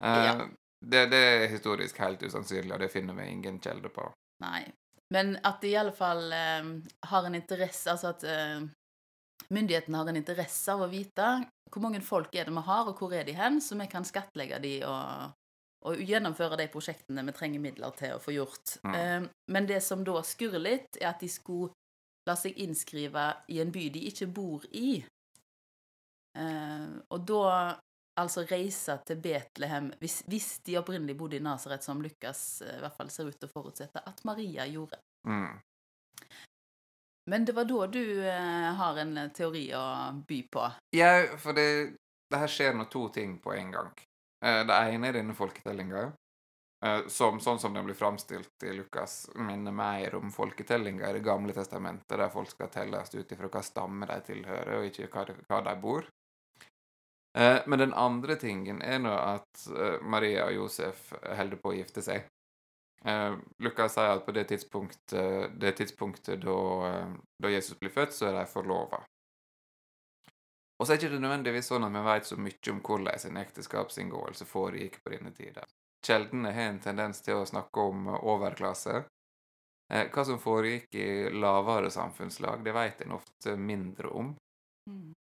Eh, 0.02 0.25
Ja. 0.25 0.49
det, 0.81 1.02
det 1.12 1.21
er 1.21 1.49
historisk 1.52 2.00
helt 2.00 2.23
usannsynlig, 2.25 2.73
og 2.73 2.81
det 2.81 2.88
finner 2.93 3.14
vi 3.14 3.29
ingen 3.29 3.61
kilder 3.61 3.93
på. 3.93 4.09
Nei. 4.41 4.64
Men 5.12 5.35
at 5.45 5.61
de 5.62 5.73
i 5.73 5.76
alle 5.76 5.92
fall 5.92 6.33
eh, 6.33 6.71
har 7.11 7.26
en 7.26 7.37
interesse 7.37 7.90
Altså 7.92 8.14
at 8.14 8.25
eh, 8.25 8.62
myndighetene 9.52 9.99
har 10.00 10.09
en 10.09 10.21
interesse 10.21 10.73
av 10.73 10.87
å 10.87 10.90
vite 10.92 11.26
hvor 11.73 11.85
mange 11.85 12.02
folk 12.04 12.35
er 12.37 12.49
det 12.49 12.52
vi 12.52 12.62
har, 12.66 12.88
og 12.88 12.99
hvor 13.00 13.14
er 13.16 13.25
de 13.25 13.33
hen, 13.33 13.54
så 13.64 13.78
vi 13.81 13.87
kan 13.88 14.04
skattlegge 14.04 14.59
de 14.61 14.75
og 14.85 15.33
og 15.88 16.02
gjennomføre 16.07 16.59
de 16.61 16.69
prosjektene 16.71 17.25
vi 17.26 17.35
trenger 17.35 17.62
midler 17.62 17.95
til 17.99 18.16
å 18.16 18.23
få 18.23 18.37
gjort. 18.37 18.76
Mm. 18.87 18.95
Eh, 18.95 19.25
men 19.54 19.66
det 19.66 19.81
som 19.85 20.04
da 20.07 20.21
skurrer 20.26 20.62
litt, 20.62 20.99
er 21.00 21.11
at 21.11 21.23
de 21.23 21.31
skulle 21.31 21.73
la 22.28 22.37
seg 22.38 22.59
innskrive 22.62 23.25
i 23.50 23.59
en 23.62 23.73
by 23.75 23.88
de 23.95 24.04
ikke 24.12 24.28
bor 24.31 24.66
i. 24.71 25.00
Eh, 26.38 26.92
og 27.11 27.25
da 27.28 27.47
altså 28.21 28.45
reise 28.49 28.99
til 29.07 29.21
Betlehem 29.23 29.90
hvis, 30.00 30.23
hvis 30.28 30.49
de 30.66 30.78
opprinnelig 30.81 31.16
bodde 31.19 31.38
i 31.38 31.45
Nasaret, 31.45 31.85
som 31.85 32.02
Lukas 32.02 32.62
eh, 32.62 32.78
i 32.78 32.81
hvert 32.85 32.97
fall 32.97 33.11
ser 33.11 33.31
ut 33.31 33.38
til 33.38 33.49
å 33.50 33.52
forutsette 33.52 34.02
at 34.07 34.25
Maria 34.28 34.66
gjorde. 34.69 35.00
Mm. 35.28 35.61
Men 37.31 37.45
det 37.45 37.52
var 37.52 37.64
da 37.64 37.87
du 37.87 38.02
eh, 38.26 38.71
har 38.78 38.99
en 38.99 39.19
teori 39.35 39.69
å 39.78 39.85
by 40.28 40.40
på. 40.50 40.64
Ja, 40.97 41.12
for 41.38 41.54
det, 41.57 41.69
det 42.31 42.40
her 42.42 42.50
skjer 42.50 42.75
nå 42.75 42.88
to 42.90 43.07
ting 43.14 43.38
på 43.42 43.54
en 43.54 43.71
gang. 43.71 43.92
Eh, 44.45 44.64
Det 44.66 44.81
ene 44.90 45.09
er 45.09 45.19
denne 45.21 45.37
folketellinga, 45.38 46.09
eh, 46.85 47.07
som 47.07 47.38
sånn 47.40 47.61
som 47.62 47.75
den 47.75 47.87
blir 47.87 47.99
framstilt 47.99 48.66
i 48.66 48.75
Lukas, 48.75 49.31
minner 49.38 49.73
mer 49.73 50.19
om 50.19 50.35
folketellinga 50.35 51.11
i 51.11 51.12
Det 51.21 51.23
gamle 51.25 51.54
testamentet, 51.54 52.19
der 52.19 52.35
folk 52.35 52.50
skal 52.50 52.73
telles 52.75 53.14
ut 53.14 53.33
ifra 53.33 53.49
hva 53.49 53.62
stamme 53.62 54.11
de 54.11 54.19
tilhører, 54.33 54.81
og 54.81 54.90
ikke 54.90 55.09
hva, 55.14 55.28
hva 55.47 55.62
de 55.71 55.76
bor. 55.81 56.11
Eh, 57.39 57.62
Men 57.67 57.79
den 57.79 57.95
andre 57.95 58.37
tingen 58.37 58.83
er 58.83 58.99
nå 59.01 59.12
at 59.17 59.67
eh, 59.73 60.01
Maria 60.05 60.47
og 60.47 60.57
Josef 60.59 61.12
holder 61.25 61.61
på 61.61 61.73
å 61.73 61.77
gifte 61.79 62.05
seg. 62.05 62.27
Eh, 63.05 63.37
Lukas 63.65 63.97
sier 63.97 64.12
at 64.19 64.27
på 64.27 64.35
det 64.37 64.45
tidspunktet, 64.51 65.57
det 65.61 65.73
tidspunktet 65.79 66.45
da, 66.45 66.59
da 67.41 67.53
Jesus 67.53 67.79
blir 67.81 67.95
født, 67.95 68.12
så 68.12 68.29
er 68.29 68.37
de 68.41 68.45
forlova. 68.51 69.01
Og 70.79 70.87
så 70.87 70.93
er 70.93 70.99
det 70.99 71.09
ikke 71.09 71.23
nødvendigvis 71.23 71.71
sånn 71.71 71.87
at 71.87 71.95
vi 71.95 72.05
vet 72.09 72.29
så 72.29 72.37
mye 72.37 72.73
om 72.73 72.83
hvordan 72.83 73.27
en 73.31 73.41
ekteskapsinngåelse 73.45 74.47
foregikk 74.51 74.99
på 75.03 75.15
denne 75.15 75.33
tida. 75.37 75.65
Kjeldene 76.03 76.51
har 76.51 76.73
en 76.73 76.81
tendens 76.83 77.23
til 77.23 77.39
å 77.39 77.47
snakke 77.47 77.85
om 77.87 78.09
overklasse. 78.19 79.05
Hva 79.93 80.25
som 80.27 80.41
foregikk 80.43 80.97
i 80.99 81.31
lavere 81.31 81.91
samfunnslag, 81.93 82.65
det 82.65 82.75
vet 82.75 83.05
en 83.05 83.15
ofte 83.15 83.55
mindre 83.55 84.11
om. 84.11 84.33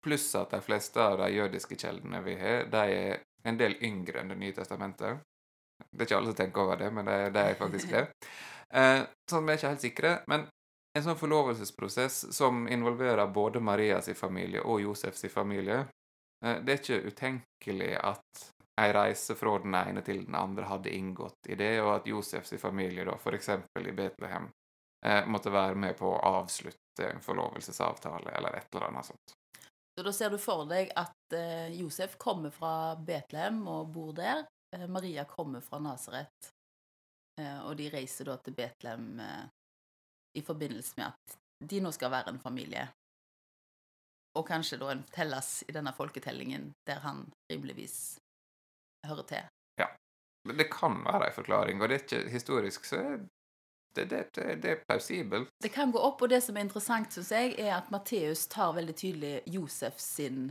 Pluss 0.03 0.35
at 0.35 0.51
de 0.51 0.61
fleste 0.61 0.99
av 0.99 1.17
de 1.21 1.29
jødiske 1.31 1.77
kjeldene 1.79 2.19
vi 2.25 2.33
har, 2.39 2.65
de 2.71 2.81
er 2.95 3.21
en 3.47 3.59
del 3.59 3.77
yngre 3.83 4.21
enn 4.21 4.33
Det 4.33 4.39
nye 4.39 4.55
testamentet. 4.55 5.21
Det 5.91 6.03
er 6.03 6.07
ikke 6.07 6.17
alle 6.17 6.31
som 6.31 6.39
tenker 6.39 6.63
over 6.63 6.79
det, 6.79 6.89
men 6.91 7.05
det, 7.07 7.19
det 7.35 7.45
er 7.45 7.59
faktisk 7.59 7.93
det. 7.93 8.07
Eh, 8.73 9.03
sånn 9.29 9.45
vi 9.45 9.53
er 9.53 9.59
ikke 9.59 9.69
helt 9.69 9.83
sikre. 9.83 10.11
Men 10.31 10.47
en 10.97 11.03
sånn 11.05 11.17
forlovelsesprosess 11.19 12.15
som 12.33 12.63
involverer 12.65 13.29
både 13.29 13.61
Marias 13.61 14.09
familie 14.17 14.63
og 14.65 14.81
Josefs 14.81 15.27
familie, 15.29 15.83
eh, 16.41 16.57
det 16.65 16.73
er 16.73 16.81
ikke 16.81 17.11
utenkelig 17.11 17.91
at 18.01 18.47
ei 18.81 18.89
reise 18.97 19.35
fra 19.37 19.59
den 19.61 19.77
ene 19.77 20.01
til 20.01 20.23
den 20.25 20.33
andre 20.39 20.65
hadde 20.71 20.89
inngått 20.89 21.51
i 21.53 21.59
det, 21.59 21.75
og 21.83 21.91
at 21.99 22.09
Josefs 22.09 22.55
familie, 22.57 23.05
da, 23.05 23.13
f.eks. 23.13 23.49
i 23.77 23.93
Betlehem, 23.93 24.49
eh, 25.05 25.21
måtte 25.29 25.53
være 25.53 25.77
med 25.77 25.97
på 25.99 26.09
å 26.09 26.21
avslutte 26.41 27.11
en 27.11 27.21
forlovelsesavtale 27.21 28.33
eller 28.33 28.57
et 28.57 28.73
eller 28.73 28.89
annet 28.89 29.11
sånt. 29.11 29.37
Så 29.95 30.03
da 30.03 30.13
ser 30.13 30.33
du 30.33 30.39
for 30.41 30.65
deg 30.69 30.89
at 30.97 31.35
eh, 31.37 31.73
Josef 31.77 32.17
kommer 32.21 32.53
fra 32.53 32.95
Betlehem 32.97 33.61
og 33.69 33.91
bor 33.93 34.13
der. 34.17 34.45
Eh, 34.73 34.87
Maria 34.87 35.25
kommer 35.29 35.61
fra 35.61 35.79
Nasaret, 35.79 36.49
eh, 37.41 37.59
og 37.61 37.77
de 37.77 37.91
reiser 37.93 38.31
da 38.31 38.39
til 38.41 38.57
Betlehem 38.57 39.19
eh, 39.21 39.45
i 40.39 40.41
forbindelse 40.41 40.97
med 40.97 41.11
at 41.11 41.37
de 41.69 41.81
nå 41.83 41.93
skal 41.93 42.11
være 42.11 42.33
en 42.33 42.41
familie. 42.41 42.87
Og 44.33 44.47
kanskje 44.47 44.79
da 44.81 44.89
en 44.89 45.05
telles 45.13 45.59
i 45.67 45.75
denne 45.75 45.93
folketellingen 45.93 46.71
der 46.89 47.03
han 47.05 47.27
rimeligvis 47.51 48.17
hører 49.05 49.29
til. 49.29 49.51
Men 50.43 50.57
Det 50.57 50.71
kan 50.71 51.03
være 51.05 51.29
en 51.29 51.35
forklaring, 51.37 51.81
og 51.81 51.89
det 51.89 51.95
er 51.95 52.03
ikke 52.03 52.29
historisk, 52.29 52.85
så 52.85 52.97
det, 53.95 54.05
det, 54.09 54.55
det, 54.61 54.69
er 54.71 54.83
plausibelt. 54.87 55.49
Det 55.61 55.69
kan 55.73 55.91
gå 55.91 55.99
opp, 56.01 56.21
og 56.21 56.29
det 56.29 56.41
som 56.43 56.57
er 56.57 56.65
interessant, 56.65 57.13
syns 57.13 57.31
jeg, 57.31 57.55
er 57.61 57.75
at 57.77 57.91
Matteus 57.93 58.47
tar 58.51 58.75
veldig 58.77 58.95
tydelig 58.97 59.33
Josef 59.53 59.99
sin 60.01 60.47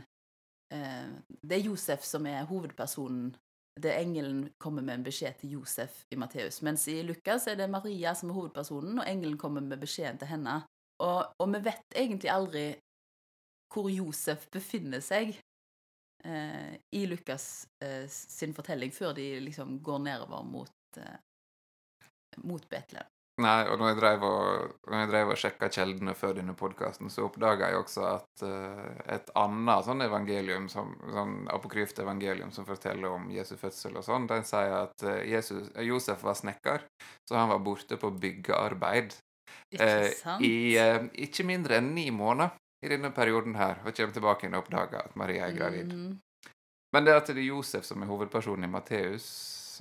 eh, 0.73 1.09
Det 1.41 1.57
er 1.57 1.67
Josef 1.67 2.05
som 2.07 2.27
er 2.29 2.45
hovedpersonen. 2.49 3.33
Det 3.73 3.89
er 3.89 4.03
engelen 4.03 4.45
kommer 4.61 4.85
med 4.85 4.99
en 4.99 5.05
beskjed 5.07 5.39
til 5.41 5.57
Josef 5.57 6.03
i 6.13 6.17
Matteus. 6.19 6.61
Mens 6.61 6.85
i 6.87 7.01
Lukas 7.01 7.47
er 7.49 7.57
det 7.57 7.69
Maria 7.73 8.13
som 8.15 8.29
er 8.29 8.37
hovedpersonen, 8.37 8.99
og 8.99 9.07
engelen 9.09 9.37
kommer 9.37 9.65
med 9.65 9.81
beskjeden 9.81 10.21
til 10.21 10.29
henne. 10.29 10.61
Og, 11.01 11.33
og 11.41 11.53
vi 11.55 11.63
vet 11.65 11.97
egentlig 11.97 12.29
aldri 12.31 12.67
hvor 13.73 13.89
Josef 13.89 14.45
befinner 14.53 15.01
seg 15.01 15.33
eh, 16.23 16.75
i 16.93 17.05
Lukas 17.09 17.67
eh, 17.81 18.05
sin 18.07 18.53
fortelling, 18.53 18.93
før 18.93 19.15
de 19.17 19.27
liksom 19.41 19.79
går 19.83 20.03
nedover 20.05 20.45
mot, 20.45 21.01
eh, 21.01 21.17
mot 22.45 22.69
Betlehem. 22.69 23.12
Nei, 23.41 23.63
og 23.65 23.79
når 23.81 23.87
jeg 23.89 23.97
drev 23.97 24.23
og, 24.27 24.73
når 24.93 25.07
drev 25.09 25.31
og 25.33 25.39
sjekka 25.41 25.69
kjeldene 25.73 26.13
før 26.13 26.35
denne 26.37 26.53
podkasten, 26.57 27.09
så 27.09 27.23
oppdaga 27.25 27.71
jeg 27.71 27.79
også 27.79 28.03
at 28.05 28.43
uh, 28.45 28.83
et 29.09 29.31
annet 29.41 29.87
sånn 29.87 30.05
evangelium, 30.05 30.67
som, 30.69 30.91
sånn 31.09 31.39
apokryft 31.49 31.97
evangelium 32.03 32.51
som 32.53 32.67
forteller 32.67 33.09
om 33.09 33.31
Jesu 33.33 33.55
fødsel 33.57 33.97
og 33.97 34.05
sånn, 34.05 34.27
den 34.29 34.45
sier 34.45 34.75
at 34.83 35.05
uh, 35.07 35.23
Jesus, 35.25 35.71
Josef 35.81 36.21
var 36.21 36.37
snekker, 36.37 36.85
så 37.25 37.39
han 37.39 37.49
var 37.49 37.63
borte 37.65 37.97
på 37.97 38.13
byggearbeid 38.21 39.17
Ikke 39.73 39.87
eh, 39.87 40.11
sant? 40.19 40.45
i 40.45 40.77
eh, 40.77 41.09
ikke 41.25 41.47
mindre 41.49 41.81
enn 41.81 41.89
ni 41.97 42.11
måneder 42.13 42.53
i 42.85 42.93
denne 42.93 43.09
perioden 43.15 43.57
her, 43.57 43.81
og 43.81 43.97
kommer 43.97 44.13
tilbake 44.13 44.45
igjen 44.45 44.59
og 44.59 44.67
oppdager 44.67 45.07
at 45.07 45.17
Maria 45.17 45.47
er 45.47 45.57
gravid. 45.57 45.89
Mm. 45.89 46.53
Men 46.93 47.09
det 47.09 47.17
at 47.17 47.33
det 47.33 47.41
er 47.41 47.49
Josef 47.49 47.87
som 47.87 48.03
er 48.05 48.13
hovedpersonen 48.13 48.67
i 48.67 48.69
Matteus 48.69 49.27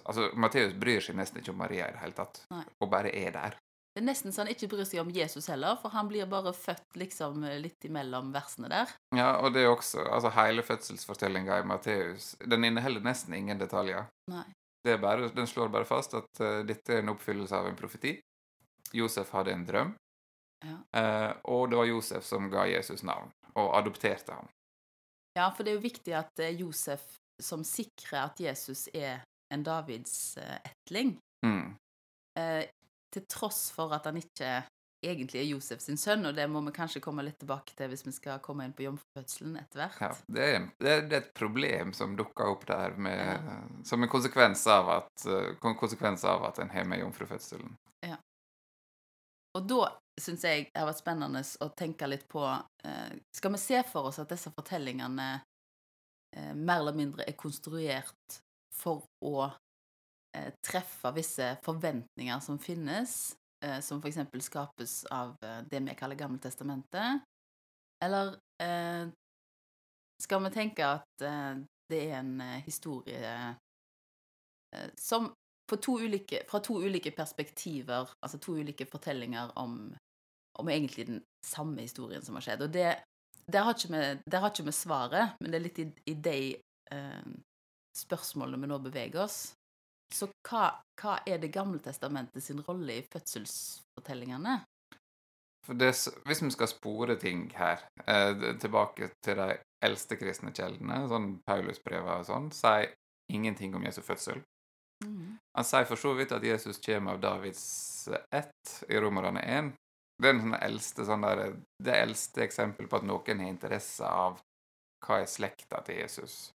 Altså, 0.07 0.31
Matteus 0.39 0.73
bryr 0.79 1.01
seg 1.05 1.17
nesten 1.19 1.41
ikke 1.43 1.53
om 1.55 1.61
Maria 1.61 1.89
i 1.89 1.93
det 1.97 2.01
hele 2.03 2.17
tatt, 2.17 2.43
Nei. 2.51 2.65
og 2.81 2.91
bare 2.93 3.13
er 3.15 3.31
der. 3.37 3.57
Det 3.93 4.01
er 4.01 4.07
nesten 4.07 4.33
så 4.33 4.41
han 4.41 4.49
ikke 4.55 4.71
bryr 4.73 4.87
seg 4.89 5.03
om 5.03 5.11
Jesus 5.13 5.51
heller, 5.53 5.77
for 5.83 5.93
han 5.93 6.09
blir 6.09 6.25
bare 6.31 6.55
født 6.57 6.97
liksom 6.97 7.43
litt 7.61 7.85
imellom 7.85 8.31
versene 8.33 8.71
der. 8.73 8.89
Ja, 9.13 9.35
og 9.45 9.53
det 9.53 9.67
er 9.67 9.69
også 9.75 10.01
Altså, 10.07 10.31
hele 10.33 10.63
fødselsfortellinga 10.65 11.59
i 11.61 11.67
Matteus 11.69 12.31
Den 12.41 12.65
inneholder 12.65 13.05
nesten 13.05 13.35
ingen 13.37 13.61
detaljer. 13.61 14.07
Nei. 14.33 14.47
Det 14.83 14.95
er 14.97 15.03
bare, 15.03 15.29
den 15.37 15.47
slår 15.47 15.69
bare 15.71 15.85
fast 15.87 16.15
at 16.19 16.41
uh, 16.41 16.63
dette 16.67 16.91
er 16.97 17.03
en 17.05 17.13
oppfyllelse 17.13 17.55
av 17.55 17.69
en 17.69 17.77
profeti. 17.79 18.17
Josef 18.97 19.31
hadde 19.37 19.53
en 19.53 19.67
drøm, 19.69 19.93
Ja. 20.65 20.79
uh, 20.97 21.33
og 21.53 21.69
det 21.71 21.77
var 21.79 21.87
Josef 21.91 22.25
som 22.25 22.49
ga 22.51 22.65
Jesus 22.71 23.03
navn, 23.07 23.31
og 23.55 23.77
adopterte 23.79 24.33
ham. 24.35 24.49
Ja, 25.37 25.51
for 25.51 25.65
det 25.65 25.73
er 25.73 25.79
jo 25.79 25.85
viktig 25.87 26.15
at 26.17 26.41
er 26.45 26.51
Josef 26.59 27.05
som 27.43 27.63
sikrer 27.65 28.25
at 28.27 28.41
Jesus 28.41 28.89
er 28.95 29.23
en 29.53 29.65
Davids 29.67 30.37
eh. 30.41 30.71
Mm. 31.47 31.75
Eh, 32.39 32.65
til 33.13 33.27
tross 33.29 33.67
for 33.75 33.93
at 33.93 34.09
han 34.09 34.17
ikke 34.21 34.63
egentlig 35.03 35.41
er 35.41 35.49
Josef 35.51 35.81
sin 35.83 35.99
sønn, 35.99 36.25
og 36.27 36.35
det 36.35 36.47
må 36.51 36.63
vi 36.67 36.73
kanskje 36.75 37.03
komme 37.03 37.25
litt 37.27 37.39
tilbake 37.43 37.75
til 37.77 37.91
hvis 37.91 38.05
vi 38.07 38.15
skal 38.15 38.43
komme 38.45 38.67
inn 38.67 38.75
på 38.77 38.87
jomfrufødselen 38.87 39.57
etter 39.59 39.83
hvert. 39.83 40.01
Ja, 40.01 40.11
det 40.27 40.51
det, 40.79 40.93
er, 40.93 41.07
et 41.19 41.33
problem 41.35 41.93
som 41.97 42.15
dukker 42.17 42.53
opp 42.55 42.67
der 42.69 42.95
med, 42.97 43.49
som 43.89 44.03
en 44.03 44.13
konsekvens 44.13 44.65
av 44.71 44.91
at, 44.99 45.27
eh, 45.27 45.55
konsekvens 45.61 46.25
av 46.29 46.47
at 46.49 46.63
en 46.63 46.71
har 46.71 46.87
med 46.89 47.03
jomfrufødselen. 47.03 47.75
Ja. 48.07 48.21
Og 49.59 49.67
da 49.69 49.91
syns 50.21 50.47
jeg 50.47 50.69
det 50.71 50.81
har 50.81 50.89
vært 50.89 51.03
spennende 51.03 51.43
å 51.43 51.69
tenke 51.77 52.09
litt 52.09 52.25
på 52.31 52.45
eh, 52.47 53.13
Skal 53.35 53.53
vi 53.53 53.61
se 53.61 53.83
for 53.89 54.09
oss 54.09 54.21
at 54.23 54.31
disse 54.33 54.53
fortellingene 54.55 55.29
eh, 56.37 56.55
mer 56.55 56.81
eller 56.81 56.97
mindre 56.97 57.27
er 57.27 57.37
konstruert 57.39 58.41
for 58.77 59.05
å 59.25 59.47
eh, 60.37 60.53
treffe 60.65 61.13
visse 61.17 61.49
forventninger 61.65 62.41
som 62.45 62.59
finnes, 62.63 63.35
eh, 63.65 63.81
som 63.81 64.01
f.eks. 64.01 64.23
skapes 64.47 65.03
av 65.13 65.37
eh, 65.45 65.61
det 65.71 65.83
vi 65.87 65.99
kaller 65.99 66.19
Gammeltestamentet? 66.19 67.27
Eller 68.05 68.35
eh, 68.63 69.11
skal 70.23 70.43
vi 70.47 70.55
tenke 70.55 70.87
at 70.87 71.27
eh, 71.27 71.61
det 71.93 72.01
er 72.09 72.19
en 72.23 72.41
eh, 72.41 72.63
historie 72.65 73.37
som 74.97 75.27
to 75.81 75.99
ulike, 76.01 76.43
fra 76.49 76.61
to 76.61 76.79
ulike 76.81 77.11
perspektiver, 77.11 78.09
altså 78.21 78.39
to 78.39 78.57
ulike 78.57 78.87
fortellinger 78.87 79.53
om, 79.59 79.95
om 80.59 80.69
egentlig 80.69 81.07
den 81.07 81.23
samme 81.47 81.81
historien 81.81 82.23
som 82.23 82.37
har 82.37 82.47
skjedd. 82.47 82.63
Og 82.67 82.73
det, 82.73 82.89
der, 83.47 83.63
har 83.67 83.77
ikke 83.77 83.93
vi, 83.93 84.03
der 84.27 84.45
har 84.45 84.53
ikke 84.53 84.67
vi 84.69 84.75
svaret, 84.77 85.37
men 85.41 85.53
det 85.53 85.59
er 85.59 85.67
litt 85.67 85.81
i, 85.83 85.87
i 86.13 86.15
de 86.15 86.39
eh, 86.93 87.33
spørsmålene 87.97 88.61
vi 88.63 88.71
nå 88.71 88.79
beveger 88.83 89.25
oss. 89.25 89.41
Så 90.13 90.29
hva, 90.45 90.69
hva 91.01 91.19
er 91.27 91.41
Det 91.41 91.49
gamle 91.53 91.81
testamentet 91.81 92.45
sin 92.45 92.61
rolle 92.67 92.99
i 93.01 93.07
fødselsfortellingene? 93.13 94.61
For 95.67 95.79
det, 95.79 95.93
hvis 96.27 96.43
vi 96.43 96.51
skal 96.51 96.69
spore 96.69 97.17
ting 97.17 97.47
her, 97.55 97.85
eh, 98.07 98.35
tilbake 98.61 99.13
til 99.23 99.39
de 99.39 99.59
eldste 99.83 100.19
kristne 100.19 100.51
kjeldene, 100.53 101.05
sånn 101.09 101.37
Paulusbrevet 101.47 102.23
og 102.23 102.27
sånn, 102.27 102.51
sier 102.55 102.91
ingenting 103.31 103.75
om 103.79 103.85
Jesu 103.87 104.03
fødsel. 104.03 104.43
Mm. 105.05 105.39
Han 105.57 105.67
sier 105.67 105.87
for 105.87 105.99
så 105.99 106.15
vidt 106.19 106.35
at 106.35 106.45
Jesus 106.47 106.81
kommer 106.83 107.15
av 107.15 107.23
Davids 107.23 108.09
ett 108.31 108.75
i 108.89 108.99
Romerne 108.99 109.43
1. 109.43 109.73
Det 110.19 110.29
er 110.29 110.37
den 110.37 110.45
sånn 110.45 110.59
eldste, 110.59 111.07
sånn 111.07 111.27
der, 111.27 111.55
det 111.83 111.95
eldste 111.99 112.45
eksempel 112.45 112.91
på 112.91 112.99
at 112.99 113.07
noen 113.07 113.43
har 113.43 113.51
interesse 113.51 114.07
av 114.07 114.43
hva 115.03 115.23
er 115.23 115.31
slekta 115.31 115.81
til 115.87 116.03
Jesus. 116.03 116.53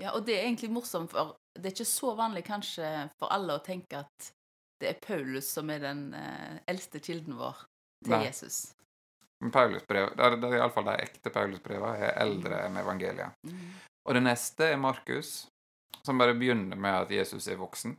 Ja, 0.00 0.14
og 0.16 0.24
det 0.26 0.38
er 0.38 0.46
egentlig 0.46 0.70
morsomt, 0.72 1.12
for 1.12 1.36
det 1.54 1.68
er 1.70 1.74
ikke 1.74 1.88
så 1.88 2.14
vanlig 2.16 2.44
kanskje 2.46 2.88
for 3.20 3.32
alle 3.34 3.58
å 3.58 3.64
tenke 3.64 4.00
at 4.00 4.30
det 4.80 4.94
er 4.94 5.00
Paulus 5.04 5.50
som 5.52 5.68
er 5.72 5.82
den 5.84 6.06
eh, 6.16 6.60
eldste 6.70 7.02
kilden 7.04 7.36
vår 7.36 7.66
til 8.06 8.14
Nei. 8.14 8.22
Jesus. 8.30 8.70
Men 9.40 9.52
Paulusbrev, 9.52 10.14
det 10.16 10.24
er, 10.24 10.36
det 10.40 10.48
er 10.50 10.58
iallfall 10.58 10.88
de 10.88 10.96
ekte 11.04 11.32
Paulusbrevene 11.32 12.08
er 12.08 12.16
eldre 12.20 12.62
enn 12.66 12.76
evangeliet. 12.80 13.36
Mm. 13.48 13.66
Og 14.08 14.16
det 14.16 14.22
neste 14.24 14.70
er 14.72 14.80
Markus, 14.80 15.46
som 16.04 16.20
bare 16.20 16.36
begynner 16.36 16.80
med 16.80 16.96
at 17.04 17.12
Jesus 17.12 17.48
er 17.48 17.60
voksen. 17.60 17.96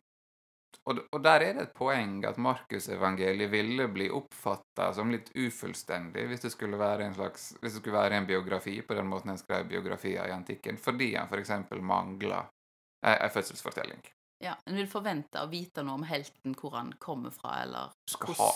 Og, 0.89 0.99
og 1.13 1.19
der 1.23 1.43
er 1.45 1.57
det 1.57 1.65
et 1.67 1.73
poeng 1.77 2.23
at 2.25 2.39
Markusevangeliet 2.41 3.51
ville 3.51 3.85
bli 3.93 4.07
oppfatta 4.09 4.87
som 4.97 5.11
litt 5.13 5.29
ufullstendig 5.37 6.23
hvis 6.29 6.47
det 6.47 6.51
skulle 6.55 6.79
være 6.79 7.05
en 7.05 7.13
slags, 7.17 7.51
hvis 7.59 7.75
det 7.75 7.83
skulle 7.83 7.99
være 7.99 8.17
en 8.17 8.29
biografi 8.29 8.79
på 8.81 8.97
den 8.97 9.09
måten 9.11 9.33
en 9.33 9.41
skrev 9.41 9.67
biografier 9.69 10.25
i 10.29 10.33
antikken, 10.33 10.79
fordi 10.81 11.13
han 11.15 11.29
f.eks. 11.29 11.53
mangla 11.81 12.41
ei 13.05 13.29
fødselsfortelling. 13.29 14.01
Ja, 14.41 14.55
En 14.65 14.75
vil 14.75 14.87
forvente 14.89 15.41
å 15.41 15.49
vite 15.49 15.83
noe 15.85 15.99
om 15.99 16.05
helten, 16.09 16.55
hvor 16.57 16.73
han 16.73 16.93
kommer 16.97 17.29
fra, 17.29 17.59
eller 17.61 17.91
Skal 18.09 18.33
ha, 18.39 18.49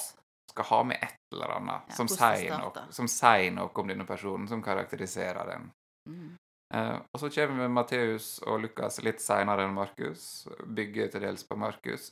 skal 0.50 0.66
ha 0.72 0.80
med 0.90 0.98
et 0.98 1.36
eller 1.36 1.54
annet 1.60 1.92
Ja, 1.92 1.98
som, 2.00 2.10
sier 2.10 2.58
noe, 2.58 2.88
som 2.90 3.10
sier 3.12 3.54
noe 3.54 3.70
om 3.70 3.92
denne 3.94 4.08
personen, 4.10 4.48
som 4.50 4.64
karakteriserer 4.66 5.54
den. 5.54 5.70
mm. 6.10 6.34
Eh, 6.76 6.96
og 7.14 7.20
så 7.22 7.30
kommer 7.32 7.70
Matteus 7.72 8.40
og 8.44 8.60
Lukas 8.66 9.00
litt 9.06 9.22
seinere 9.24 9.64
enn 9.68 9.74
Markus, 9.78 10.48
bygger 10.68 11.12
til 11.14 11.22
dels 11.24 11.46
på 11.48 11.56
Markus. 11.58 12.10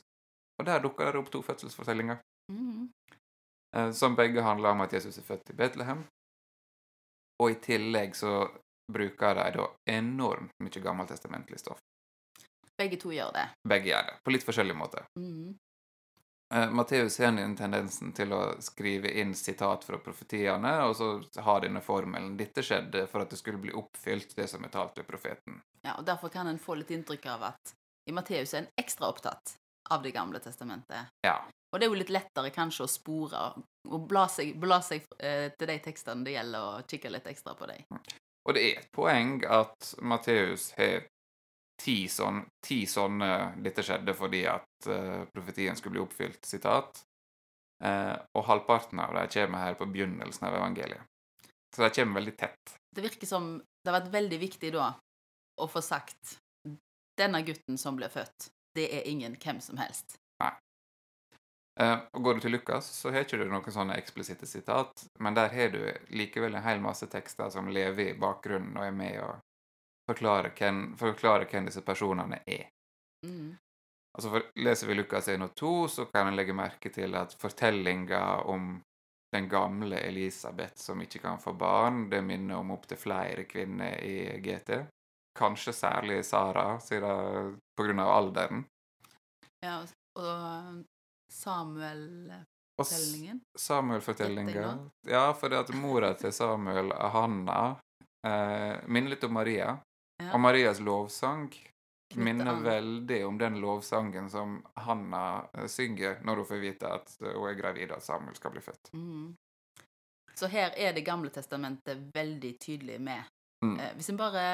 Og 0.58 0.66
der 0.68 0.80
dukker 0.80 1.10
det 1.12 1.20
opp 1.20 1.30
to 1.34 1.42
fødselsfortellinger, 1.42 2.20
Mm. 2.52 2.90
eh, 3.76 3.90
som 3.92 4.16
begge 4.16 4.42
handler 4.42 4.70
om 4.70 4.80
at 4.80 4.92
Jesus 4.92 5.18
er 5.18 5.22
født 5.22 5.50
i 5.50 5.56
Betlehem. 5.56 6.04
Og 7.40 7.50
i 7.50 7.54
tillegg 7.54 8.14
så 8.14 8.48
bruker 8.92 9.34
de 9.34 9.50
da 9.58 9.66
enormt 9.86 10.50
mye 10.62 10.80
gammeltestamentlig 10.82 11.58
stoff. 11.58 11.78
Begge 12.78 12.96
to 13.00 13.10
gjør 13.10 13.32
det. 13.32 13.48
Begge 13.68 13.90
gjør 13.92 14.06
det, 14.06 14.14
på 14.24 14.32
litt 14.32 14.44
forskjellig 14.44 14.76
måte. 14.76 15.04
Mm. 15.18 15.56
Eh, 16.54 16.70
Matteus 16.70 17.18
har 17.18 17.32
den 17.32 17.56
tendensen 17.56 18.12
til 18.14 18.32
å 18.32 18.54
skrive 18.62 19.10
inn 19.10 19.34
sitat 19.34 19.84
fra 19.84 19.98
profetiene, 19.98 20.74
og 20.86 20.94
så 20.96 21.08
ha 21.42 21.54
denne 21.60 21.80
formelen 21.82 22.36
'Dette 22.36 22.62
skjedde 22.62 23.06
for 23.10 23.24
at 23.24 23.30
det 23.30 23.40
skulle 23.40 23.58
bli 23.58 23.72
oppfylt, 23.74 24.36
det 24.36 24.46
som 24.50 24.64
er 24.64 24.70
talt 24.70 24.98
ved 24.98 25.06
profeten'. 25.06 25.58
Ja, 25.82 25.96
og 25.98 26.04
Derfor 26.06 26.28
kan 26.28 26.46
en 26.46 26.58
få 26.58 26.74
litt 26.78 26.90
inntrykk 26.90 27.26
av 27.26 27.42
at 27.42 27.74
i 28.06 28.12
Matteus 28.12 28.54
er 28.54 28.58
en 28.58 28.70
ekstra 28.78 29.08
opptatt 29.08 29.56
av 29.90 30.02
Det 30.02 30.10
gamle 30.10 30.38
testamentet. 30.40 31.10
Ja. 31.20 31.44
Og 31.72 31.80
det 31.80 31.86
er 31.86 31.90
jo 31.90 31.98
litt 31.98 32.12
lettere 32.14 32.50
kanskje 32.50 32.84
å 32.84 32.88
spore 32.88 33.40
og 33.90 34.08
bla 34.08 34.28
seg, 34.28 34.54
bla 34.60 34.80
seg 34.80 35.02
eh, 35.18 35.50
til 35.58 35.68
de 35.68 35.78
tekstene 35.78 36.24
det 36.24 36.38
gjelder, 36.38 36.60
og 36.62 36.86
kikke 36.88 37.10
litt 37.10 37.26
ekstra 37.26 37.54
på 37.54 37.66
dem. 37.66 37.98
Og 38.46 38.54
det 38.54 38.62
er 38.62 38.78
et 38.78 38.92
poeng 38.92 39.42
at 39.44 39.94
Matteus 40.00 40.70
har 40.78 41.04
ti, 41.80 41.96
sånn, 42.08 42.42
ti 42.64 42.84
sånne 42.86 43.56
'Dette 43.62 43.82
skjedde 43.86 44.14
fordi 44.16 44.44
at 44.50 44.88
uh, 44.88 45.24
profetien 45.34 45.76
skulle 45.76 45.98
bli 45.98 46.04
oppfylt', 46.04 46.46
sitat. 46.46 47.02
Uh, 47.84 48.14
og 48.38 48.46
halvparten 48.48 49.00
av 49.02 49.14
dem 49.16 49.28
kommer 49.34 49.64
her 49.66 49.78
på 49.78 49.88
begynnelsen 49.90 50.48
av 50.48 50.58
evangeliet. 50.60 51.02
Så 51.74 51.82
de 51.82 51.90
kommer 51.90 52.20
veldig 52.20 52.36
tett. 52.38 52.76
Det 52.94 53.02
virker 53.02 53.26
som 53.26 53.56
det 53.58 53.90
har 53.90 54.00
vært 54.00 54.14
veldig 54.14 54.38
viktig 54.40 54.70
da 54.72 54.92
å 55.60 55.66
få 55.68 55.82
sagt 55.82 56.38
denne 57.18 57.42
gutten 57.46 57.78
som 57.78 57.98
ble 57.98 58.08
født, 58.10 58.48
det 58.74 58.88
er 58.90 59.08
ingen 59.10 59.36
hvem 59.38 59.60
som 59.62 59.78
helst. 59.78 60.16
Eh, 61.80 61.98
og 62.12 62.22
Går 62.22 62.34
du 62.34 62.40
til 62.40 62.54
Lukas, 62.54 62.86
så 62.86 63.10
har 63.10 63.24
ikke 63.24 63.40
du 63.40 63.48
noen 63.50 63.74
sånne 63.74 63.96
eksplisitte 63.98 64.46
sitat, 64.46 65.06
men 65.18 65.34
der 65.34 65.50
har 65.50 65.72
du 65.74 65.80
likevel 66.14 66.54
en 66.54 66.62
hel 66.62 66.82
masse 66.82 67.08
tekster 67.10 67.50
som 67.50 67.70
lever 67.70 68.12
i 68.12 68.18
bakgrunnen 68.18 68.76
og 68.78 68.86
er 68.86 68.94
med 68.94 69.18
å 69.24 69.32
forklare 70.10 70.50
hvem, 70.58 70.96
forklare 71.00 71.44
hvem 71.50 71.64
disse 71.68 71.82
personene 71.84 72.38
er. 72.46 72.64
Mm. 73.26 73.54
Altså 74.14 74.30
for, 74.30 74.42
Leser 74.62 74.86
vi 74.86 74.94
Lukas 74.94 75.28
1 75.28 75.42
og 75.42 75.54
2, 75.58 75.88
så 75.88 76.04
kan 76.12 76.26
en 76.28 76.36
legge 76.38 76.54
merke 76.54 76.90
til 76.92 77.14
at 77.18 77.34
fortellinga 77.40 78.20
om 78.50 78.82
den 79.34 79.48
gamle 79.50 79.96
Elisabeth 79.98 80.76
som 80.78 81.00
ikke 81.02 81.18
kan 81.24 81.38
få 81.42 81.52
barn, 81.58 82.10
det 82.10 82.20
minner 82.22 82.56
om 82.60 82.70
opptil 82.70 82.96
flere 83.00 83.44
kvinner 83.50 83.98
i 84.04 84.40
GT. 84.44 84.70
Kanskje 85.34 85.72
særlig 85.74 86.20
Sara, 86.24 86.78
siden 86.78 87.56
på 87.74 87.82
grunn 87.88 87.98
av 87.98 88.08
alderen. 88.14 88.64
Ja, 89.64 89.80
og- 89.80 89.88
og 90.22 90.84
Samuel-fortellingen. 91.32 93.40
Samuel-fortellinga. 93.58 94.90
Ja, 95.06 95.32
for 95.32 95.48
det 95.48 95.58
at 95.58 95.74
mora 95.74 96.14
til 96.14 96.32
Samuel, 96.32 96.92
Hanna, 96.92 97.76
eh, 98.26 98.76
minner 98.86 99.10
litt 99.10 99.24
om 99.24 99.32
Maria. 99.32 99.78
Og 100.32 100.40
Marias 100.40 100.80
lovsang 100.80 101.50
minner 102.14 102.60
veldig 102.60 103.26
om 103.26 103.38
den 103.38 103.60
lovsangen 103.60 104.30
som 104.30 104.66
Hanna 104.74 105.48
eh, 105.52 105.66
synger 105.66 106.20
når 106.22 106.36
hun 106.36 106.46
får 106.46 106.62
vite 106.62 106.90
at 106.90 107.16
eh, 107.22 107.32
hun 107.32 107.48
er 107.48 107.58
gravid 107.58 107.90
og 107.90 107.98
at 107.98 108.06
Samuel 108.06 108.36
skal 108.36 108.54
bli 108.54 108.62
født. 108.62 108.92
Mm. 108.92 109.34
Så 110.34 110.46
her 110.50 110.74
er 110.76 110.92
Det 110.92 111.04
gamle 111.06 111.30
testamentet 111.30 111.98
veldig 112.14 112.58
tydelig 112.58 113.00
med. 113.00 113.22
Mm. 113.64 113.80
Eh, 113.80 113.92
hvis 113.96 114.10
en 114.10 114.20
bare 114.20 114.46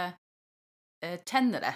kjenner 1.00 1.62
det 1.64 1.72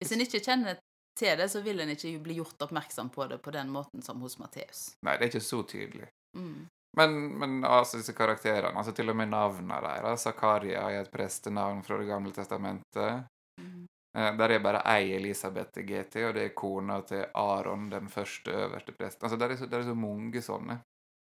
Hvis 0.00 0.12
en 0.12 0.20
ikke 0.24 0.40
kjenner 0.42 0.78
til 1.14 1.36
det, 1.38 1.46
så 1.48 1.60
vil 1.62 1.80
en 1.80 1.92
ikke 1.92 2.18
bli 2.24 2.34
gjort 2.40 2.62
oppmerksom 2.64 3.10
på 3.14 3.26
det 3.30 3.38
på 3.38 3.52
den 3.54 3.70
måten 3.70 4.02
som 4.02 4.20
hos 4.20 4.38
Matteus. 4.40 4.96
Nei, 5.06 5.14
det 5.16 5.28
er 5.28 5.30
ikke 5.30 5.44
så 5.46 5.60
tydelig. 5.62 6.08
Mm. 6.34 6.66
Men, 6.96 7.38
men 7.38 7.64
altså 7.64 7.96
disse 7.96 8.12
karakterene, 8.12 8.76
altså 8.76 8.92
til 8.92 9.08
og 9.08 9.16
med 9.16 9.30
navnene 9.32 9.78
deres 9.80 10.26
Zakaria 10.26 10.82
er 10.90 11.06
et 11.06 11.12
prestenavn 11.12 11.80
fra 11.86 11.96
Det 11.98 12.08
gamle 12.10 12.32
testamentet. 12.36 13.24
Mm. 13.60 13.86
Eh, 14.18 14.36
Der 14.36 14.50
er 14.50 14.60
bare 14.60 14.82
ei 14.92 15.14
Elisabeth 15.16 15.80
i 15.80 15.86
GT, 15.88 16.16
og 16.28 16.34
det 16.36 16.44
er 16.44 16.54
kona 16.54 17.00
til 17.08 17.24
Aron, 17.34 17.88
den 17.90 18.08
første 18.12 18.52
øverste 18.52 18.92
presten. 18.92 19.24
Altså, 19.24 19.38
der 19.40 19.50
er 19.50 19.56
så, 19.56 19.66
der 19.66 19.78
er 19.78 19.88
så 19.88 19.94
mange 19.94 20.42
sånne. 20.42 20.80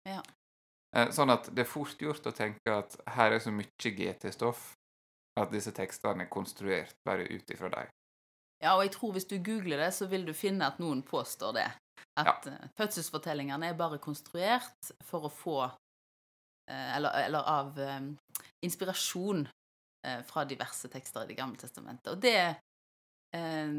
Ja. 0.10 0.22
Eh, 0.96 1.10
Sånn 1.14 1.30
at 1.30 1.52
det 1.54 1.66
er 1.66 1.70
fort 1.70 2.02
gjort 2.02 2.26
å 2.26 2.34
tenke 2.36 2.74
at 2.74 2.98
her 3.16 3.32
er 3.32 3.40
så 3.40 3.54
mye 3.54 3.70
GT-stoff 3.78 4.72
at 5.40 5.52
disse 5.54 5.72
tekstene 5.72 6.26
er 6.26 6.34
konstruert 6.34 6.98
bare 7.06 7.30
ut 7.30 7.54
ifra 7.54 7.70
dem. 7.70 7.94
Ja, 8.62 8.76
og 8.76 8.84
jeg 8.84 8.92
tror 8.98 9.14
hvis 9.14 9.30
du 9.30 9.38
googler 9.42 9.78
det, 9.82 9.94
så 9.94 10.10
vil 10.10 10.26
du 10.26 10.34
finne 10.38 10.68
at 10.68 10.82
noen 10.82 11.02
påstår 11.06 11.54
det. 11.58 11.70
At 12.20 12.46
ja. 12.46 12.58
fødselsfortellingene 12.76 13.70
er 13.72 13.78
bare 13.80 14.02
konstruert 14.04 14.92
for 15.08 15.30
å 15.30 15.32
få 15.32 15.58
eh, 15.64 16.98
eller, 16.98 17.16
eller 17.24 17.48
av 17.48 17.80
eh, 17.80 18.02
inspirasjon 18.68 19.46
eh, 20.08 20.20
fra 20.28 20.44
diverse 20.46 20.92
tekster 20.92 21.24
i 21.24 21.32
Det 21.32 21.38
gamle 21.40 21.58
testamentet. 21.62 22.12
Og 22.12 22.20
det 22.20 22.56
eh, 23.38 23.78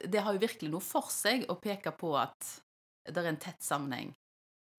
Det 0.00 0.24
har 0.24 0.32
jo 0.34 0.42
virkelig 0.42 0.72
noe 0.72 0.82
for 0.82 1.12
seg 1.12 1.46
å 1.52 1.58
peke 1.60 1.92
på 1.92 2.14
at 2.18 2.56
det 3.06 3.20
er 3.22 3.30
en 3.30 3.40
tett 3.40 3.62
sammenheng 3.62 4.12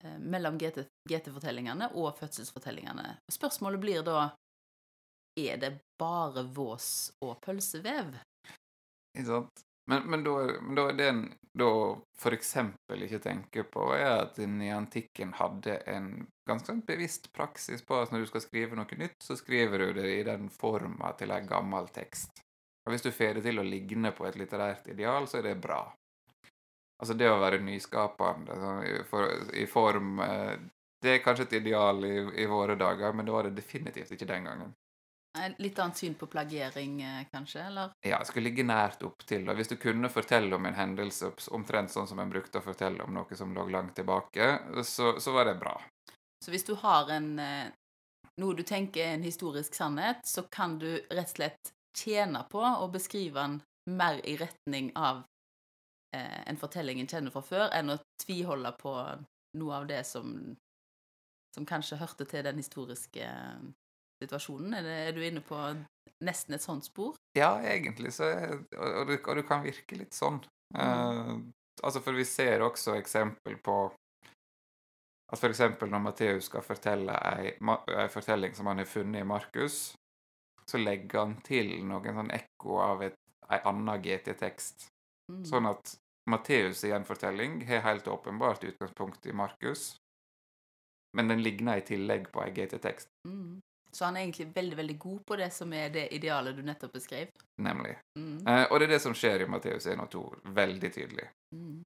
eh, 0.04 0.18
mellom 0.18 0.58
GT 0.60 0.84
GT-fortellingene 1.08 1.92
og 1.98 2.12
fødselsfortellingene. 2.20 3.16
Spørsmålet 3.32 3.80
blir 3.80 4.04
da 4.06 4.30
er 5.38 5.56
det 5.56 5.72
bare 5.98 6.44
vås 6.44 7.12
og 7.24 7.38
pølsevev? 7.40 8.18
Ikke 9.16 9.28
sant? 9.28 9.62
Men, 9.90 10.04
men, 10.10 10.24
da, 10.24 10.34
men 10.62 10.74
da 10.78 10.84
det 10.92 11.08
en 11.08 11.22
da 11.58 11.98
eksempel 12.32 13.02
ikke 13.04 13.18
tenker 13.20 13.66
på, 13.68 13.88
er 13.96 14.22
at 14.22 14.38
en 14.40 14.60
i 14.62 14.70
antikken 14.72 15.34
hadde 15.36 15.76
en 15.90 16.26
ganske 16.48 16.74
bevisst 16.86 17.32
praksis 17.34 17.82
på 17.84 17.98
at 18.00 18.12
når 18.12 18.24
du 18.24 18.30
skal 18.30 18.44
skrive 18.44 18.78
noe 18.78 18.98
nytt, 18.98 19.18
så 19.20 19.36
skriver 19.36 19.84
du 19.84 20.00
det 20.00 20.08
i 20.14 20.22
den 20.26 20.48
forma 20.50 21.12
til 21.18 21.34
en 21.34 21.50
gammel 21.50 21.90
tekst. 21.92 22.40
Og 22.86 22.94
hvis 22.94 23.04
du 23.04 23.12
får 23.14 23.38
det 23.38 23.44
til 23.46 23.60
å 23.60 23.66
ligne 23.66 24.14
på 24.16 24.26
et 24.26 24.38
litterært 24.38 24.88
ideal, 24.90 25.28
så 25.28 25.38
er 25.38 25.50
det 25.50 25.60
bra. 25.62 25.82
Altså 27.02 27.14
det 27.18 27.28
å 27.30 27.40
være 27.42 27.60
nyskapende 27.62 28.56
sånn, 28.62 28.80
i, 28.86 28.94
for, 29.10 29.30
i 29.58 29.66
form 29.66 30.20
eh, 30.22 30.54
Det 31.02 31.16
er 31.16 31.22
kanskje 31.24 31.48
et 31.48 31.56
ideal 31.58 31.98
i, 32.06 32.14
i 32.42 32.46
våre 32.46 32.76
dager, 32.78 33.12
men 33.12 33.26
det 33.26 33.32
var 33.34 33.48
det 33.48 33.56
definitivt 33.56 34.12
ikke 34.14 34.28
den 34.28 34.44
gangen. 34.46 34.74
Et 35.38 35.60
litt 35.64 35.78
annet 35.80 35.96
syn 35.96 36.14
på 36.20 36.26
plagiering, 36.28 36.98
eh, 37.02 37.20
kanskje? 37.32 37.62
Eller? 37.66 37.92
Ja, 38.04 38.18
det 38.20 38.28
skulle 38.28 38.50
ligge 38.50 38.66
nært 38.68 39.02
opp 39.06 39.24
til. 39.24 39.46
Og 39.48 39.56
hvis 39.56 39.70
du 39.72 39.78
kunne 39.80 40.10
fortelle 40.12 40.52
om 40.56 40.66
en 40.68 40.76
hendelse 40.76 41.32
omtrent 41.56 41.92
sånn 41.94 42.08
som 42.10 42.20
en 42.20 42.32
brukte 42.32 42.60
å 42.60 42.66
fortelle 42.66 43.04
om 43.04 43.14
noe 43.16 43.38
som 43.38 43.54
lå 43.56 43.64
langt 43.72 43.96
tilbake, 43.96 44.50
så, 44.84 45.14
så 45.20 45.32
var 45.32 45.48
det 45.48 45.56
bra. 45.62 45.78
Så 46.44 46.52
hvis 46.52 46.66
du 46.68 46.74
har 46.82 47.08
en 47.16 47.32
eh, 47.40 47.70
noe 48.40 48.56
du 48.56 48.62
tenker 48.64 49.04
er 49.04 49.16
en 49.16 49.26
historisk 49.26 49.74
sannhet, 49.76 50.24
så 50.26 50.44
kan 50.52 50.78
du 50.80 50.88
rett 51.10 51.28
og 51.28 51.36
slett 51.36 51.72
tjene 51.96 52.44
på 52.50 52.62
å 52.62 52.88
beskrive 52.92 53.40
den 53.40 53.60
mer 53.92 54.20
i 54.24 54.36
retning 54.40 54.92
av 54.96 55.24
eh, 56.16 56.40
en 56.48 56.60
fortelling 56.60 57.02
en 57.02 57.10
kjenner 57.10 57.34
fra 57.34 57.42
før, 57.44 57.68
enn 57.76 57.92
å 57.92 58.00
tviholde 58.22 58.72
på 58.80 58.94
noe 59.58 59.76
av 59.76 59.88
det 59.90 60.00
som, 60.08 60.32
som 61.54 61.68
kanskje 61.68 62.00
hørte 62.00 62.28
til 62.30 62.46
den 62.46 62.62
historiske 62.62 63.26
eh, 63.26 63.70
situasjonen. 64.22 64.78
Er, 64.78 64.86
det, 64.86 64.98
er 65.08 65.16
du 65.16 65.24
inne 65.26 65.42
på 65.44 65.58
nesten 66.22 66.56
et 66.56 66.64
sånt 66.64 66.86
spor? 66.86 67.16
Ja, 67.38 67.56
egentlig 67.66 68.14
så 68.16 68.30
er, 68.30 68.60
og, 68.76 69.10
du, 69.10 69.16
og 69.18 69.38
du 69.38 69.42
kan 69.46 69.64
virke 69.64 69.98
litt 69.98 70.14
sånn. 70.16 70.40
Eh, 70.78 71.34
altså, 71.82 72.00
for 72.00 72.16
vi 72.16 72.26
ser 72.28 72.64
også 72.64 72.96
eksempel 72.98 73.58
på 73.64 73.76
at 75.32 75.44
eksempel 75.48 75.88
når 75.88 76.02
Matteus 76.04 76.46
skal 76.50 76.64
fortelle 76.64 77.14
ei, 77.32 77.54
ei 77.56 78.08
fortelling 78.12 78.52
som 78.54 78.68
han 78.68 78.82
har 78.82 78.88
funnet 78.88 79.22
i 79.22 79.28
Markus, 79.28 79.94
så 80.68 80.78
legger 80.78 81.22
han 81.22 81.38
til 81.46 81.72
noen 81.88 82.18
sånn 82.18 82.32
ekko 82.36 82.78
av 82.84 83.04
et, 83.08 83.16
ei 83.48 83.58
anna 83.68 83.96
GT-tekst. 84.00 84.86
Mm. 85.32 85.42
Sånn 85.48 85.68
at 85.70 85.94
Matteus' 86.30 86.84
gjenfortelling 86.86 87.62
har 87.66 87.84
helt 87.86 88.08
åpenbart 88.12 88.64
utgangspunkt 88.68 89.26
i 89.26 89.34
Markus, 89.34 89.96
men 91.16 91.32
den 91.32 91.42
ligner 91.44 91.80
i 91.80 91.86
tillegg 91.86 92.28
på 92.32 92.44
ei 92.44 92.52
GT-tekst, 92.56 93.08
Mm. 93.28 93.60
Så 93.96 94.04
han 94.04 94.16
er 94.16 94.24
egentlig 94.24 94.46
veldig 94.54 94.76
veldig 94.76 94.98
god 94.98 95.24
på 95.28 95.36
det 95.36 95.50
som 95.52 95.72
er 95.76 95.90
det 95.92 96.06
idealet 96.16 96.56
du 96.56 96.62
nettopp 96.64 96.92
beskrev. 96.92 97.28
nemlig. 97.56 97.96
Mm. 98.18 98.46
Eh, 98.48 98.64
og 98.70 98.80
det 98.80 98.86
er 98.86 98.94
det 98.94 99.02
som 99.04 99.14
skjer 99.14 99.44
i 99.44 99.46
Matteus 99.46 99.86
1 99.86 100.00
og 100.00 100.10
2, 100.10 100.22
veldig 100.44 100.92
tydelig. 100.92 101.28
Mm. 101.54 101.82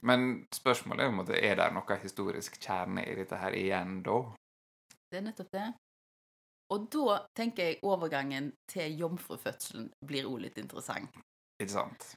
Men 0.00 0.46
spørsmålet 0.54 1.04
er 1.04 1.08
om 1.08 1.24
det 1.26 1.40
er 1.44 1.56
der 1.56 1.72
noe 1.74 1.98
historisk 2.02 2.60
kjerne 2.60 3.04
i 3.04 3.14
dette 3.14 3.36
her 3.36 3.52
igjen 3.56 4.00
da? 4.02 4.20
Det 5.10 5.20
er 5.20 5.26
nettopp 5.28 5.52
det. 5.52 5.66
Og 6.74 6.88
da 6.90 7.18
tenker 7.36 7.70
jeg 7.70 7.82
overgangen 7.86 8.50
til 8.70 8.96
jomfrufødselen 8.98 9.90
blir 10.06 10.26
òg 10.26 10.40
litt 10.46 10.58
interessant. 10.58 11.20
Ikke 11.60 11.72
sant? 11.72 12.08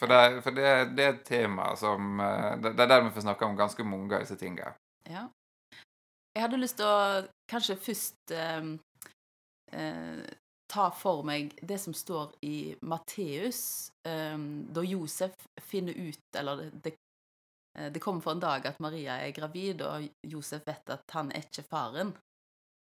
For 0.00 0.10
det, 0.10 0.40
for 0.42 0.56
det, 0.56 0.70
det 0.96 1.04
er 1.04 1.12
et 1.12 1.24
tema 1.28 1.74
som 1.76 2.20
eh, 2.24 2.56
Det 2.62 2.72
det 2.72 2.84
er 2.86 2.88
der 2.88 3.02
vi 3.04 3.12
får 3.12 3.26
snakke 3.26 3.44
om 3.44 3.56
ganske 3.56 3.84
mange 3.84 4.16
av 4.16 4.24
disse 4.24 4.38
tingene. 4.40 4.72
Ja. 5.08 5.28
Jeg 6.34 6.44
hadde 6.44 6.60
lyst 6.60 6.78
til 6.78 6.86
å 6.86 7.26
kanskje 7.50 7.76
først 7.80 8.34
eh, 8.34 8.68
eh, 9.74 10.22
ta 10.70 10.86
for 10.94 11.24
meg 11.26 11.56
det 11.66 11.80
som 11.82 11.94
står 11.96 12.36
i 12.46 12.74
Matteus, 12.86 13.90
eh, 14.06 14.38
da 14.70 14.84
Josef 14.86 15.48
finner 15.60 15.96
ut 15.98 16.38
Eller 16.38 16.62
det, 16.62 16.94
det, 17.82 17.98
eh, 17.98 17.98
kommer 17.98 18.22
for 18.22 18.36
en 18.36 18.44
dag 18.44 18.66
at 18.66 18.78
Maria 18.78 19.18
er 19.24 19.34
gravid, 19.34 19.82
og 19.82 20.06
Josef 20.22 20.66
vet 20.66 20.94
at 20.94 21.16
han 21.16 21.32
er 21.34 21.48
ikke 21.48 21.66
faren. 21.66 22.14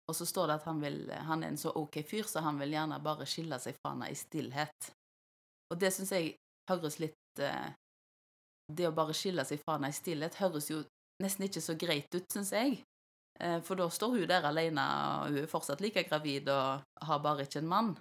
Og 0.09 0.17
så 0.17 0.27
står 0.27 0.49
det 0.49 0.59
at 0.59 0.67
han, 0.67 0.81
vil, 0.81 1.01
han 1.13 1.43
er 1.45 1.53
en 1.53 1.61
så 1.61 1.71
ok 1.77 2.01
fyr, 2.03 2.27
så 2.27 2.41
han 2.41 2.59
vil 2.59 2.73
gjerne 2.73 2.99
bare 3.05 3.27
skille 3.29 3.59
seg 3.61 3.77
fra 3.79 3.93
henne 3.93 4.09
i 4.11 4.17
stillhet. 4.17 4.93
Og 5.69 5.79
det 5.79 5.93
syns 5.93 6.15
jeg 6.17 6.33
høres 6.71 6.97
litt 6.99 7.43
eh, 7.45 7.75
Det 8.73 8.87
å 8.89 8.93
bare 8.97 9.15
skille 9.17 9.45
seg 9.49 9.61
fra 9.63 9.77
henne 9.77 9.93
i 9.93 9.97
stillhet 9.97 10.41
høres 10.41 10.71
jo 10.73 10.83
nesten 11.23 11.47
ikke 11.47 11.63
så 11.65 11.77
greit 11.79 12.15
ut, 12.15 12.27
syns 12.33 12.53
jeg. 12.57 12.81
Eh, 13.41 13.61
For 13.63 13.79
da 13.79 13.89
står 13.91 14.17
hun 14.17 14.29
der 14.29 14.47
alene, 14.49 14.85
og 15.23 15.33
hun 15.33 15.43
er 15.45 15.51
fortsatt 15.51 15.83
like 15.85 16.03
gravid 16.09 16.49
og 16.51 17.07
har 17.07 17.25
bare 17.25 17.47
ikke 17.47 17.63
en 17.63 17.71
mann. 17.71 17.95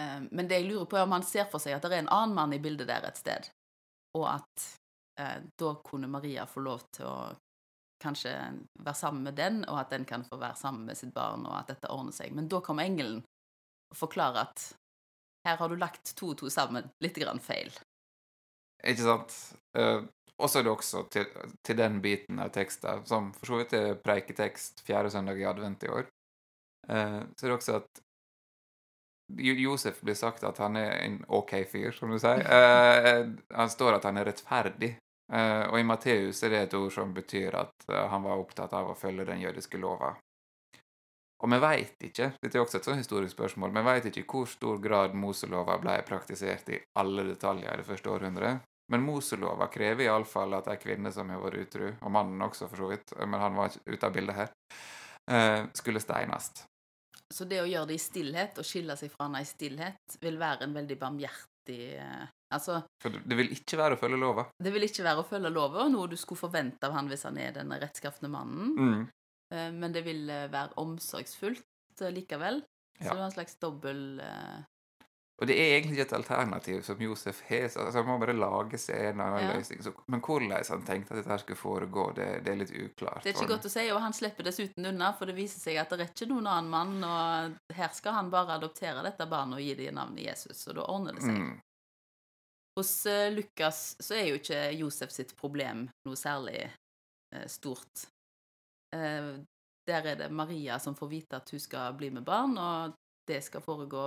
Eh, 0.00 0.20
Men 0.30 0.48
det 0.48 0.62
jeg 0.62 0.70
lurer 0.70 0.88
på, 0.88 0.96
er 0.96 1.08
om 1.08 1.16
han 1.18 1.26
ser 1.26 1.48
for 1.50 1.62
seg 1.62 1.76
at 1.76 1.84
det 1.84 1.98
er 1.98 2.04
en 2.06 2.14
annen 2.14 2.34
mann 2.34 2.56
i 2.56 2.62
bildet 2.62 2.88
der 2.88 3.06
et 3.08 3.20
sted, 3.20 3.50
og 4.16 4.26
at 4.32 4.66
eh, 5.20 5.38
da 5.60 5.74
kunne 5.84 6.08
Maria 6.08 6.46
få 6.46 6.64
lov 6.64 6.86
til 6.96 7.06
å 7.06 7.18
kanskje 8.00 8.32
være 8.80 8.96
sammen 8.96 9.26
med 9.28 9.36
den, 9.36 9.64
og 9.68 9.76
at 9.82 9.90
den 9.92 10.06
kan 10.08 10.24
få 10.24 10.38
være 10.40 10.56
sammen 10.56 10.86
med 10.88 10.96
sitt 10.96 11.12
barn, 11.12 11.44
og 11.44 11.58
at 11.58 11.74
dette 11.74 11.90
ordner 11.92 12.16
seg. 12.16 12.32
Men 12.32 12.48
da 12.48 12.62
kommer 12.64 12.88
engelen 12.88 13.20
og 13.90 13.98
forklarer 13.98 14.46
at 14.46 14.70
her 15.44 15.56
har 15.60 15.68
du 15.68 15.76
lagt 15.76 16.14
to 16.16 16.32
og 16.32 16.38
to 16.40 16.48
sammen 16.52 16.88
litt 17.04 17.18
grann 17.20 17.40
feil. 17.44 17.68
Ikke 18.80 19.04
sant? 19.04 19.36
Eh, 19.76 20.00
og 20.40 20.50
så 20.50 20.60
er 20.60 20.66
det 20.66 20.72
også 20.72 21.04
til, 21.12 21.26
til 21.66 21.78
den 21.78 22.00
biten 22.04 22.40
av 22.42 22.52
teksten, 22.54 23.04
som 23.08 23.30
for 23.36 23.52
så 23.52 23.60
vidt 23.60 23.74
er 23.78 23.98
preiketekst 24.00 24.84
fjerde 24.86 25.12
søndag 25.12 25.40
i 25.40 25.48
advent 25.48 25.84
i 25.84 25.92
år, 25.92 26.08
eh, 26.88 27.20
så 27.36 27.46
er 27.46 27.52
det 27.52 27.58
også 27.58 27.76
at 27.82 28.06
Josef 29.38 30.00
blir 30.00 30.14
sagt 30.18 30.44
at 30.44 30.58
han 30.58 30.76
er 30.76 30.96
en 31.04 31.20
OK 31.28 31.54
fyr, 31.70 31.92
som 31.94 32.10
du 32.10 32.18
sier. 32.18 32.42
Eh, 32.50 33.26
han 33.54 33.70
står 33.70 33.98
at 33.98 34.08
han 34.08 34.18
er 34.18 34.26
rettferdig. 34.30 34.96
Eh, 35.32 35.64
og 35.70 35.78
i 35.78 35.86
Matteus 35.86 36.42
er 36.42 36.54
det 36.54 36.62
et 36.64 36.74
ord 36.74 36.90
som 36.92 37.12
betyr 37.14 37.54
at 37.54 37.86
eh, 37.88 38.06
han 38.10 38.24
var 38.26 38.40
opptatt 38.40 38.72
av 38.74 38.90
å 38.90 38.98
følge 38.98 39.28
den 39.28 39.42
jødiske 39.44 39.78
lova. 39.78 40.16
Og 41.40 41.48
vi 41.48 41.58
veit 41.62 42.02
ikke, 42.04 42.32
dette 42.42 42.58
er 42.58 42.64
også 42.64 42.80
et 42.80 42.88
sånt 42.88 43.00
historisk 43.00 43.32
spørsmål, 43.36 43.72
vi 43.72 43.84
veit 43.86 44.08
ikke 44.10 44.24
i 44.24 44.26
hvor 44.28 44.48
stor 44.50 44.80
grad 44.82 45.14
Moselova 45.16 45.78
ble 45.80 45.94
praktisert 46.08 46.68
i 46.74 46.80
alle 47.00 47.24
detaljer 47.30 47.70
i 47.72 47.80
det 47.80 47.86
første 47.86 48.12
århundret. 48.12 48.66
Men 48.90 49.04
Moselova 49.06 49.68
krever 49.70 50.04
iallfall 50.08 50.54
at 50.58 50.66
ei 50.72 50.76
kvinne 50.82 51.12
som 51.14 51.28
har 51.30 51.38
vært 51.44 51.60
utro, 51.66 51.92
og 52.02 52.10
mannen 52.10 52.42
også 52.42 52.66
for 52.68 52.76
så 52.82 52.88
vidt, 52.90 53.12
men 53.22 53.38
han 53.40 53.54
var 53.54 53.70
ikke 53.70 53.94
ute 53.94 54.06
av 54.08 54.12
bildet 54.16 54.34
her, 54.40 54.50
eh, 55.30 55.66
skulle 55.78 56.00
steines. 56.02 56.50
Så 57.32 57.46
det 57.46 57.60
å 57.62 57.68
gjøre 57.70 57.86
det 57.92 57.94
i 57.94 58.02
stillhet, 58.02 58.58
og 58.58 58.66
skille 58.66 58.96
seg 58.98 59.12
fra 59.12 59.28
henne 59.28 59.42
i 59.44 59.46
stillhet, 59.46 60.16
vil 60.20 60.38
være 60.40 60.66
en 60.66 60.74
veldig 60.74 60.98
barmhjertig 60.98 61.80
eh, 62.02 62.26
Altså, 62.52 62.80
For 62.98 63.10
det 63.14 63.36
vil 63.38 63.52
ikke 63.54 63.76
være 63.78 63.94
å 63.94 63.98
følge 64.00 64.18
lova. 64.18 64.42
det 64.58 64.72
vil 64.74 64.82
ikke 64.82 65.04
være 65.06 65.22
å 65.22 65.26
følge 65.28 65.52
lova, 65.54 65.84
noe 65.88 66.08
du 66.10 66.16
skulle 66.18 66.40
forvente 66.40 66.82
av 66.88 66.96
han 66.96 67.06
hvis 67.06 67.22
han 67.22 67.38
er 67.38 67.52
den 67.54 67.70
rettskafne 67.70 68.26
mannen, 68.28 68.72
Mm. 68.74 69.04
eh, 69.54 69.70
men 69.70 69.92
det 69.92 70.02
vil 70.04 70.26
være 70.26 70.74
omsorgsfullt 70.76 71.62
likevel. 72.10 72.64
Så 72.98 73.04
Ja. 73.04 73.10
det 73.12 73.18
var 73.20 73.26
en 73.26 73.36
slags 73.38 73.54
dobbel 73.60 74.20
Og 75.40 75.48
det 75.48 75.54
er 75.56 75.70
egentlig 75.78 75.94
ikke 75.96 76.04
et 76.04 76.18
alternativ 76.18 76.82
som 76.84 76.98
Josef 77.00 77.38
har, 77.48 77.62
så 77.72 77.80
altså, 77.86 78.02
han 78.02 78.08
må 78.10 78.18
bare 78.20 78.34
lage 78.36 78.76
seg 78.78 79.06
en 79.14 79.22
annen 79.24 79.46
Ja. 79.46 79.54
løsning. 79.56 79.80
Så, 79.82 79.92
men 80.12 80.20
hvordan 80.20 80.50
han 80.52 80.82
tenkte 80.84 81.14
at 81.14 81.22
dette 81.22 81.38
skulle 81.40 81.56
foregå, 81.56 82.04
det, 82.16 82.26
det 82.44 82.52
er 82.52 82.58
litt 82.60 82.74
uklart. 82.76 83.22
Det 83.24 83.32
er 83.32 83.38
ikke 83.38 83.54
godt 83.54 83.68
å 83.70 83.72
si, 83.72 83.86
og 83.94 84.02
han 84.04 84.12
slipper 84.12 84.44
dessuten 84.44 84.90
unna, 84.90 85.14
for 85.16 85.30
det 85.30 85.38
viser 85.38 85.62
seg 85.62 85.78
at 85.80 85.94
det 85.96 86.04
er 86.04 86.12
ikke 86.12 86.28
noen 86.28 86.46
annen 86.50 86.68
mann, 86.70 86.92
og 87.08 87.74
her 87.78 87.88
skal 87.96 88.18
han 88.18 88.28
bare 88.30 88.58
adoptere 88.60 89.00
dette 89.06 89.26
barnet 89.30 89.56
og 89.56 89.64
gi 89.64 89.74
det 89.78 89.94
navnet 89.96 90.26
Jesus, 90.26 90.60
og 90.68 90.76
da 90.76 90.84
ordner 90.92 91.16
det 91.16 91.24
seg. 91.24 91.38
Mm. 91.40 91.54
Hos 92.78 92.92
eh, 93.06 93.32
Lukas 93.32 93.80
så 94.00 94.14
er 94.14 94.28
jo 94.28 94.38
ikke 94.38 94.60
Josef 94.76 95.10
sitt 95.14 95.32
problem 95.40 95.86
noe 96.06 96.20
særlig 96.20 96.60
eh, 96.66 97.46
stort. 97.48 98.04
Eh, 98.94 99.32
der 99.88 100.04
er 100.12 100.20
det 100.20 100.28
Maria 100.30 100.76
som 100.78 100.94
får 100.94 101.10
vite 101.10 101.40
at 101.40 101.50
hun 101.50 101.60
skal 101.64 101.96
bli 101.96 102.12
med 102.12 102.28
barn, 102.28 102.58
og 102.60 102.92
det 103.26 103.40
skal 103.46 103.64
foregå 103.64 104.04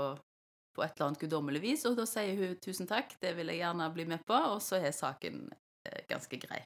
på 0.74 0.82
et 0.84 0.92
eller 0.96 1.08
annet 1.12 1.22
guddommelig 1.24 1.62
vis, 1.64 1.82
og 1.90 1.94
da 2.00 2.06
sier 2.10 2.36
hun 2.40 2.56
tusen 2.64 2.88
takk, 2.90 3.10
det 3.22 3.32
vil 3.38 3.48
jeg 3.54 3.60
gjerne 3.62 3.86
bli 3.94 4.06
med 4.10 4.22
på, 4.28 4.38
og 4.56 4.60
så 4.62 4.76
er 4.82 4.92
saken 4.96 5.36
eh, 5.54 6.02
ganske 6.10 6.38
grei. 6.42 6.62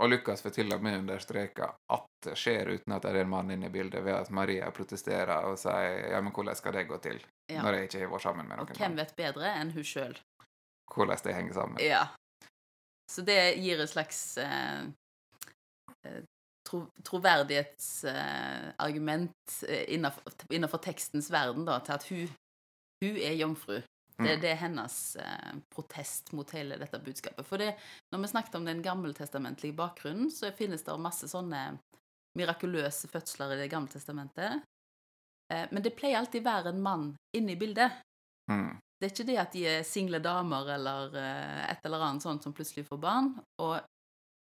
Og 0.00 0.06
Lukas 0.08 0.40
får 0.42 0.52
til 0.56 0.72
og 0.72 0.80
med 0.82 0.98
understreke 1.02 1.66
at 1.92 2.06
det 2.24 2.32
skjer 2.40 2.70
uten 2.72 2.92
at 2.96 3.02
det 3.04 3.10
er 3.12 3.18
en 3.26 3.32
mann 3.34 3.50
inne 3.52 3.66
i 3.68 3.74
bildet, 3.74 4.00
ved 4.04 4.14
at 4.16 4.30
Maria 4.32 4.70
protesterer 4.72 5.44
og 5.50 5.58
sier 5.60 6.08
ja, 6.14 6.18
men 6.24 6.32
hvordan 6.32 6.56
skal 6.56 6.72
det 6.78 6.86
gå 6.88 6.96
til, 7.04 7.18
Ja. 7.52 7.60
når 7.62 7.72
jeg 7.74 7.82
ikke 7.90 8.00
har 8.00 8.08
vært 8.14 8.22
sammen 8.24 8.46
med 8.48 8.56
noen. 8.56 8.68
Og 8.72 8.76
hvem 8.80 8.96
vet 8.96 9.12
bedre 9.18 9.46
enn 9.60 9.70
hun 9.74 9.84
sjøl? 9.84 10.14
Hvordan 10.94 11.18
det 11.24 11.34
henger 11.36 11.52
sammen. 11.58 11.76
Ja. 11.84 12.04
Så 13.12 13.20
det 13.26 13.36
gir 13.60 13.80
et 13.84 13.90
slags 13.92 14.20
eh, 14.40 14.82
eh, 16.08 16.22
tro, 16.64 16.78
troverdighetsargument 17.04 19.64
eh, 19.68 19.84
innenfor, 19.94 20.22
innenfor 20.50 20.78
tekstens 20.78 21.30
verden, 21.32 21.64
da, 21.68 21.78
til 21.84 21.92
at 21.92 22.04
hun, 22.08 22.28
hun 23.02 23.18
er 23.18 23.34
jomfru. 23.40 23.80
Det, 24.12 24.36
Mm. 24.36 24.40
det 24.42 24.50
er 24.50 24.58
hennes 24.60 24.96
eh, 25.16 25.54
protest 25.72 26.32
mot 26.36 26.50
hele 26.54 26.76
dette 26.78 26.98
budskapet. 27.00 27.46
For 27.48 27.58
det, 27.58 27.72
når 28.12 28.20
vi 28.22 28.28
snakket 28.28 28.58
om 28.58 28.66
den 28.68 28.82
gammeltestamentlige 28.84 29.74
bakgrunnen, 29.74 30.28
så 30.30 30.52
finnes 30.54 30.84
det 30.84 30.94
masse 31.00 31.26
sånne 31.32 31.62
mirakuløse 32.38 33.08
fødsler 33.08 33.54
i 33.54 33.56
Det 33.62 33.70
gamle 33.72 33.88
testamentet. 33.90 34.62
Eh, 35.52 35.66
men 35.72 35.82
det 35.82 35.96
pleier 35.96 36.20
alltid 36.20 36.44
være 36.44 36.70
en 36.74 36.82
mann 36.84 37.06
inne 37.34 37.56
i 37.56 37.58
bildet. 37.58 37.92
Mm. 38.52 38.76
Det 39.00 39.08
er 39.08 39.14
ikke 39.14 39.26
det 39.26 39.38
at 39.42 39.56
de 39.56 39.64
er 39.66 39.82
single 39.82 40.20
damer 40.22 40.68
eller 40.76 41.16
eh, 41.18 41.64
et 41.72 41.88
eller 41.88 42.04
annet 42.06 42.22
sånt 42.22 42.44
som 42.44 42.54
plutselig 42.54 42.86
får 42.86 43.00
barn. 43.02 43.32
Og, 43.64 43.80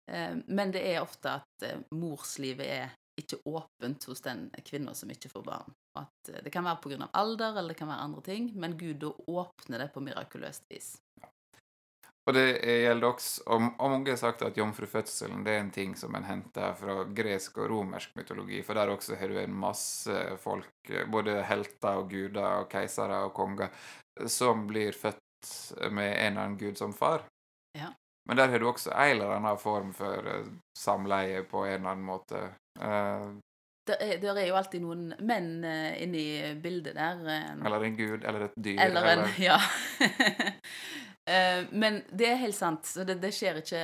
eh, 0.10 0.40
men 0.48 0.72
det 0.74 0.82
er 0.88 1.04
ofte 1.04 1.36
at 1.42 1.68
eh, 1.68 1.84
morslivet 1.94 2.66
er 2.66 2.96
ikke 3.22 3.42
åpent 3.50 4.08
hos 4.10 4.24
den 4.26 4.48
kvinna 4.66 4.96
som 4.98 5.12
ikke 5.12 5.32
får 5.32 5.46
barn. 5.46 5.76
At 6.00 6.32
eh, 6.32 6.42
Det 6.44 6.54
kan 6.54 6.66
være 6.68 6.82
pga. 6.84 7.10
alder 7.14 7.58
eller 7.58 7.74
det 7.74 7.80
kan 7.80 7.92
være 7.92 8.08
andre 8.08 8.22
ting, 8.26 8.52
men 8.56 8.78
Gud 8.78 9.00
da 9.04 9.14
åpner 9.28 9.86
det 9.86 9.94
på 9.94 10.04
mirakuløst 10.04 10.66
vis. 10.70 10.98
Og 12.30 12.36
det 12.36 12.60
gjelder 12.62 13.08
også, 13.08 13.42
og, 13.50 13.64
mange 13.90 14.12
har 14.12 14.18
sagt 14.22 14.44
at 14.46 14.58
jomfrufødselen 14.58 15.42
det 15.46 15.54
er 15.56 15.64
en 15.64 15.72
ting 15.74 15.96
som 15.98 16.14
en 16.16 16.28
henter 16.28 16.76
fra 16.78 17.00
gresk 17.16 17.58
og 17.58 17.72
romersk 17.72 18.14
mytologi, 18.20 18.60
for 18.62 18.78
der 18.78 18.92
også 18.94 19.18
har 19.18 19.32
du 19.32 19.40
en 19.42 19.56
masse 19.56 20.20
folk, 20.44 20.92
både 21.10 21.40
helter 21.50 22.04
og 22.04 22.12
guder 22.12 22.60
og 22.60 22.70
keisere 22.70 23.24
og 23.26 23.34
konger, 23.34 23.74
som 24.30 24.68
blir 24.70 24.94
født 24.94 25.56
med 25.90 26.12
en 26.12 26.36
eller 26.36 26.44
annen 26.44 26.60
gud 26.60 26.78
som 26.78 26.94
far. 26.94 27.26
Ja. 27.74 27.90
Men 28.30 28.38
der 28.38 28.52
har 28.54 28.60
du 28.60 28.68
også 28.70 28.92
en 28.94 29.16
eller 29.16 29.32
annen 29.40 29.58
form 29.58 29.94
for 29.98 30.28
eh, 30.30 30.50
samleie 30.78 31.42
på 31.50 31.64
en 31.66 31.80
eller 31.80 31.96
annen 31.96 32.06
måte. 32.06 32.44
Eh, 32.80 33.30
Det 33.90 34.30
er, 34.30 34.46
jo 34.46 34.58
alltid 34.60 34.84
noen 34.84 35.08
menn 35.26 35.64
eh, 35.66 36.04
inni 36.04 36.24
bildet 36.62 36.94
der. 36.96 37.24
eh, 37.26 37.52
eller 37.66 37.86
en 37.88 37.96
gud, 37.98 38.24
eller 38.24 38.48
et 38.50 38.58
dyr. 38.58 38.80
Eller 38.86 39.14
en 39.16 39.28
Ja. 39.42 39.60
Eh, 41.30 41.66
Men 41.72 42.00
det 42.10 42.26
er 42.26 42.40
helt 42.42 42.56
sant. 42.56 42.88
Så 42.90 43.04
det, 43.06 43.20
det 43.22 43.30
skjer 43.38 43.60
ikke 43.62 43.82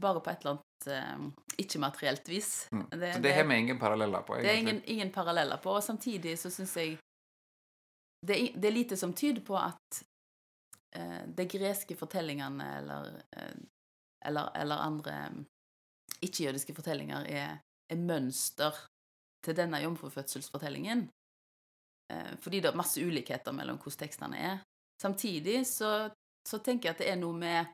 bare 0.00 0.22
på 0.24 0.30
et 0.30 0.46
eller 0.46 0.54
annet 0.54 1.60
ikke-materielt 1.60 2.28
vis. 2.28 2.68
Mm. 2.72 2.86
Det, 2.90 3.10
Så 3.14 3.20
det 3.20 3.32
har 3.36 3.44
vi 3.44 3.58
ingen 3.58 3.78
paralleller 3.78 4.22
på, 4.24 4.38
det 4.40 4.48
er 4.48 4.62
ingen, 4.62 4.80
ingen 4.84 5.10
paralleller 5.12 5.60
på. 5.60 5.74
Og 5.76 5.84
samtidig 5.84 6.38
så 6.40 6.48
syns 6.50 6.72
jeg 6.80 6.96
det 8.24 8.38
det 8.54 8.68
er 8.68 8.72
lite 8.72 8.96
som 8.96 9.12
tyder 9.12 9.44
på 9.44 9.56
at 9.60 10.00
uh, 10.98 11.22
de 11.26 11.44
greske 11.44 11.96
fortellingene 11.96 12.68
eller, 12.78 13.10
uh, 13.36 13.56
eller, 14.24 14.50
eller 14.56 14.76
andre 14.76 15.16
ikke-jødiske 16.24 16.74
fortellinger 16.74 17.26
er, 17.28 17.58
er 17.58 17.63
mønster 17.92 18.74
til 19.44 19.56
denne 19.56 19.80
jomfrufødselsfortellingen. 19.82 21.08
eh, 22.12 22.34
fordi 22.40 22.60
det 22.60 22.70
er 22.72 22.76
masse 22.76 23.00
ulikheter 23.00 23.52
mellom 23.52 23.78
hvordan 23.78 23.98
tekstene 23.98 24.38
er. 24.38 24.58
Samtidig 25.02 25.66
så, 25.66 26.10
så 26.48 26.58
tenker 26.58 26.88
jeg 26.88 26.94
at 26.94 27.02
det 27.02 27.10
er 27.12 27.16
noe 27.20 27.36
med 27.36 27.66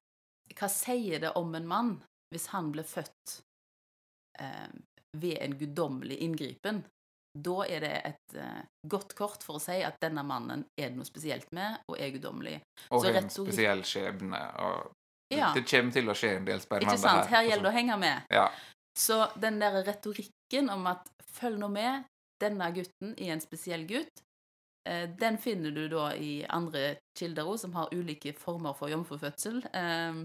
Hva 0.58 0.66
sier 0.68 1.20
det 1.22 1.30
om 1.38 1.54
en 1.54 1.66
mann 1.66 1.90
hvis 2.34 2.48
han 2.50 2.72
ble 2.74 2.82
født 2.82 3.36
eh, 4.40 4.70
ved 5.16 5.36
en 5.38 5.54
guddommelig 5.58 6.16
inngripen? 6.26 6.82
Da 7.38 7.66
er 7.70 7.84
det 7.84 7.92
et 8.08 8.34
eh, 8.34 8.62
godt 8.90 9.14
kort 9.14 9.44
for 9.46 9.60
å 9.60 9.62
si 9.62 9.78
at 9.86 10.00
denne 10.02 10.24
mannen 10.26 10.64
er 10.74 10.90
det 10.90 10.98
noe 10.98 11.06
spesielt 11.06 11.46
med, 11.54 11.78
og 11.86 11.98
er 11.98 12.10
guddommelig. 12.16 12.56
Og 12.90 13.06
har 13.06 13.20
en 13.20 13.30
spesiell 13.30 13.84
skjebne. 13.86 14.40
Og 14.66 14.90
Ja, 15.30 15.52
det 15.54 15.62
kommer 15.70 15.94
til 15.94 16.10
å 16.10 16.16
skje 16.18 16.32
en 16.40 16.48
del 16.48 16.58
spennende 16.62 16.96
ikke 16.96 17.04
sant? 17.04 17.30
Her 17.30 17.36
her 17.36 17.46
gjelder 17.46 17.68
det 17.68 17.70
sånn. 17.70 17.70
å 17.70 17.78
henge 17.78 17.98
med. 18.02 18.26
Ja. 18.34 18.48
Så 18.98 19.30
den 19.40 19.60
der 19.60 19.82
retorikken 19.86 20.70
om 20.70 20.86
at 20.90 21.08
følg 21.30 21.58
nå 21.60 21.68
med, 21.68 22.04
denne 22.40 22.70
gutten 22.74 23.14
er 23.16 23.34
en 23.34 23.40
spesiell 23.44 23.86
gutt, 23.88 24.22
eh, 24.88 25.08
den 25.20 25.38
finner 25.38 25.70
du 25.70 25.86
da 25.88 26.10
i 26.16 26.44
andre 26.48 26.98
kilder 27.18 27.46
også, 27.46 27.66
som 27.68 27.74
har 27.78 27.92
ulike 27.94 28.32
former 28.32 28.72
for 28.74 28.88
jomfrufødsel. 28.88 29.62
eh, 29.74 30.24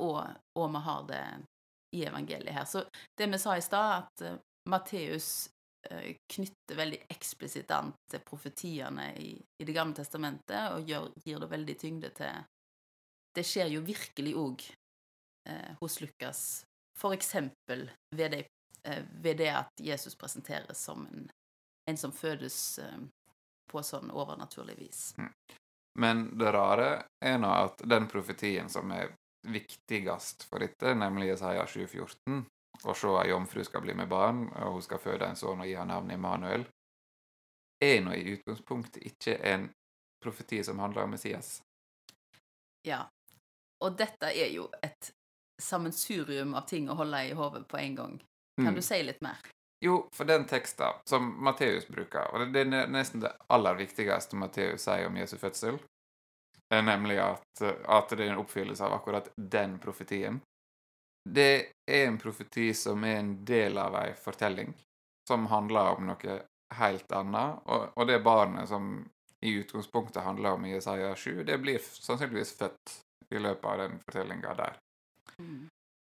Og, 0.00 0.24
og 0.56 0.70
vi 0.72 0.80
har 0.80 1.02
det 1.08 1.24
i 1.94 2.04
evangeliet 2.08 2.54
her. 2.54 2.64
Så 2.64 2.86
det 3.18 3.28
vi 3.28 3.38
sa 3.38 3.56
i 3.56 3.60
stad, 3.64 4.02
at 4.02 4.22
eh, 4.24 4.38
Matteus 4.68 5.50
knytter 5.86 6.74
veldig 6.74 6.98
eksplisitt 7.14 7.70
an 7.70 7.92
til 8.10 8.18
profetiene 8.26 9.12
i, 9.22 9.36
i 9.38 9.64
Det 9.64 9.74
gamle 9.76 9.94
testamentet, 9.94 10.72
og 10.74 10.88
gjør, 10.88 11.12
gir 11.22 11.38
det 11.38 11.50
veldig 11.52 11.76
tyngde 11.78 12.10
til 12.16 12.40
Det 13.36 13.44
skjer 13.46 13.70
jo 13.70 13.84
virkelig 13.86 14.32
òg 14.34 14.64
eh, 15.46 15.76
hos 15.78 16.00
Lukas, 16.00 16.64
eksempel 17.12 17.90
ved 18.16 18.30
det, 18.30 18.46
eh, 18.84 19.04
ved 19.20 19.36
det 19.36 19.50
at 19.50 19.80
Jesus 19.80 20.14
presenteres 20.14 20.78
som 20.78 21.06
en, 21.06 21.28
en 21.90 21.96
som 21.96 22.12
fødes 22.12 22.78
eh, 22.78 22.98
på 23.70 23.82
sånn 23.82 24.10
overnaturlig 24.10 24.78
vis. 24.78 25.14
Men 25.98 26.26
det 26.38 26.52
rare 26.52 27.06
er 27.24 27.38
nå 27.40 27.50
at 27.50 27.80
den 27.88 28.08
profetien 28.08 28.68
som 28.68 28.90
er 28.92 29.14
viktigst 29.46 30.44
for 30.50 30.60
dette, 30.60 30.94
nemlig 30.94 31.32
Isaiah 31.34 31.66
7,14, 31.66 32.44
å 32.84 32.94
se 32.94 33.12
ei 33.22 33.30
jomfru 33.30 33.64
skal 33.64 33.84
bli 33.84 33.94
med 33.96 34.08
barn, 34.08 34.46
og 34.52 34.76
hun 34.76 34.84
skal 34.84 35.00
føde 35.00 35.28
en 35.28 35.38
sønn 35.38 35.62
og 35.62 35.68
gi 35.68 35.76
ham 35.78 35.88
navnet 35.88 36.18
Immanuel, 36.18 36.66
er 37.80 38.00
nå 38.04 38.14
i 38.16 38.34
utgangspunktet 38.34 39.04
ikke 39.08 39.36
en 39.52 39.68
profeti 40.22 40.62
som 40.64 40.78
handler 40.78 41.04
om 41.04 41.14
Messias. 41.16 41.60
Ja. 42.86 43.06
Og 43.84 43.96
dette 43.96 44.30
er 44.32 44.52
jo 44.52 44.68
et 44.82 45.10
sammensurium 45.62 46.54
av 46.54 46.66
ting 46.68 46.88
å 46.90 46.94
holde 46.94 47.24
i 47.28 47.34
hodet 47.36 47.66
på 47.68 47.78
en 47.78 47.94
gang. 47.94 48.16
Kan 48.56 48.66
Mm. 48.66 48.74
du 48.74 48.82
si 48.82 49.02
litt 49.02 49.20
mer? 49.20 49.36
Jo, 49.84 50.08
for 50.12 50.24
den 50.24 50.44
teksten 50.46 50.92
som 51.04 51.44
Matteus 51.44 51.88
bruker, 51.88 52.30
og 52.32 52.52
det 52.52 52.60
er 52.60 52.86
nesten 52.88 53.20
det 53.20 53.32
aller 53.48 53.74
viktigste 53.74 54.36
Matteus 54.36 54.82
sier 54.84 55.06
om 55.06 55.16
Jesu 55.16 55.36
fødsel, 55.36 55.78
er 56.72 56.82
nemlig 56.82 57.18
at, 57.18 57.62
at 57.88 58.08
det 58.08 58.24
er 58.24 58.32
en 58.32 58.40
oppfyllelse 58.40 58.84
av 58.84 58.92
akkurat 58.92 59.28
den 59.36 59.78
profetien. 59.78 60.40
Det 61.28 61.72
er 61.86 62.06
en 62.06 62.18
profeti 62.18 62.72
som 62.74 63.04
er 63.04 63.18
en 63.20 63.44
del 63.44 63.78
av 63.78 63.94
ei 64.00 64.14
fortelling, 64.14 64.74
som 65.28 65.46
handler 65.46 65.96
om 65.96 66.06
noe 66.06 66.40
helt 66.74 67.12
annet, 67.12 67.60
og, 67.66 67.92
og 67.96 68.06
det 68.06 68.22
barnet 68.24 68.68
som 68.68 69.04
i 69.44 69.52
utgangspunktet 69.60 70.22
handler 70.24 70.56
om 70.56 70.64
i 70.64 70.72
Jesaja 70.72 71.14
7, 71.16 71.44
det 71.44 71.58
blir 71.62 71.78
sannsynligvis 71.78 72.56
født 72.58 72.96
i 73.30 73.38
løpet 73.38 73.64
av 73.64 73.78
den 73.78 73.98
fortellinga 74.00 74.54
der. 74.54 74.78
Mm. 75.42 75.68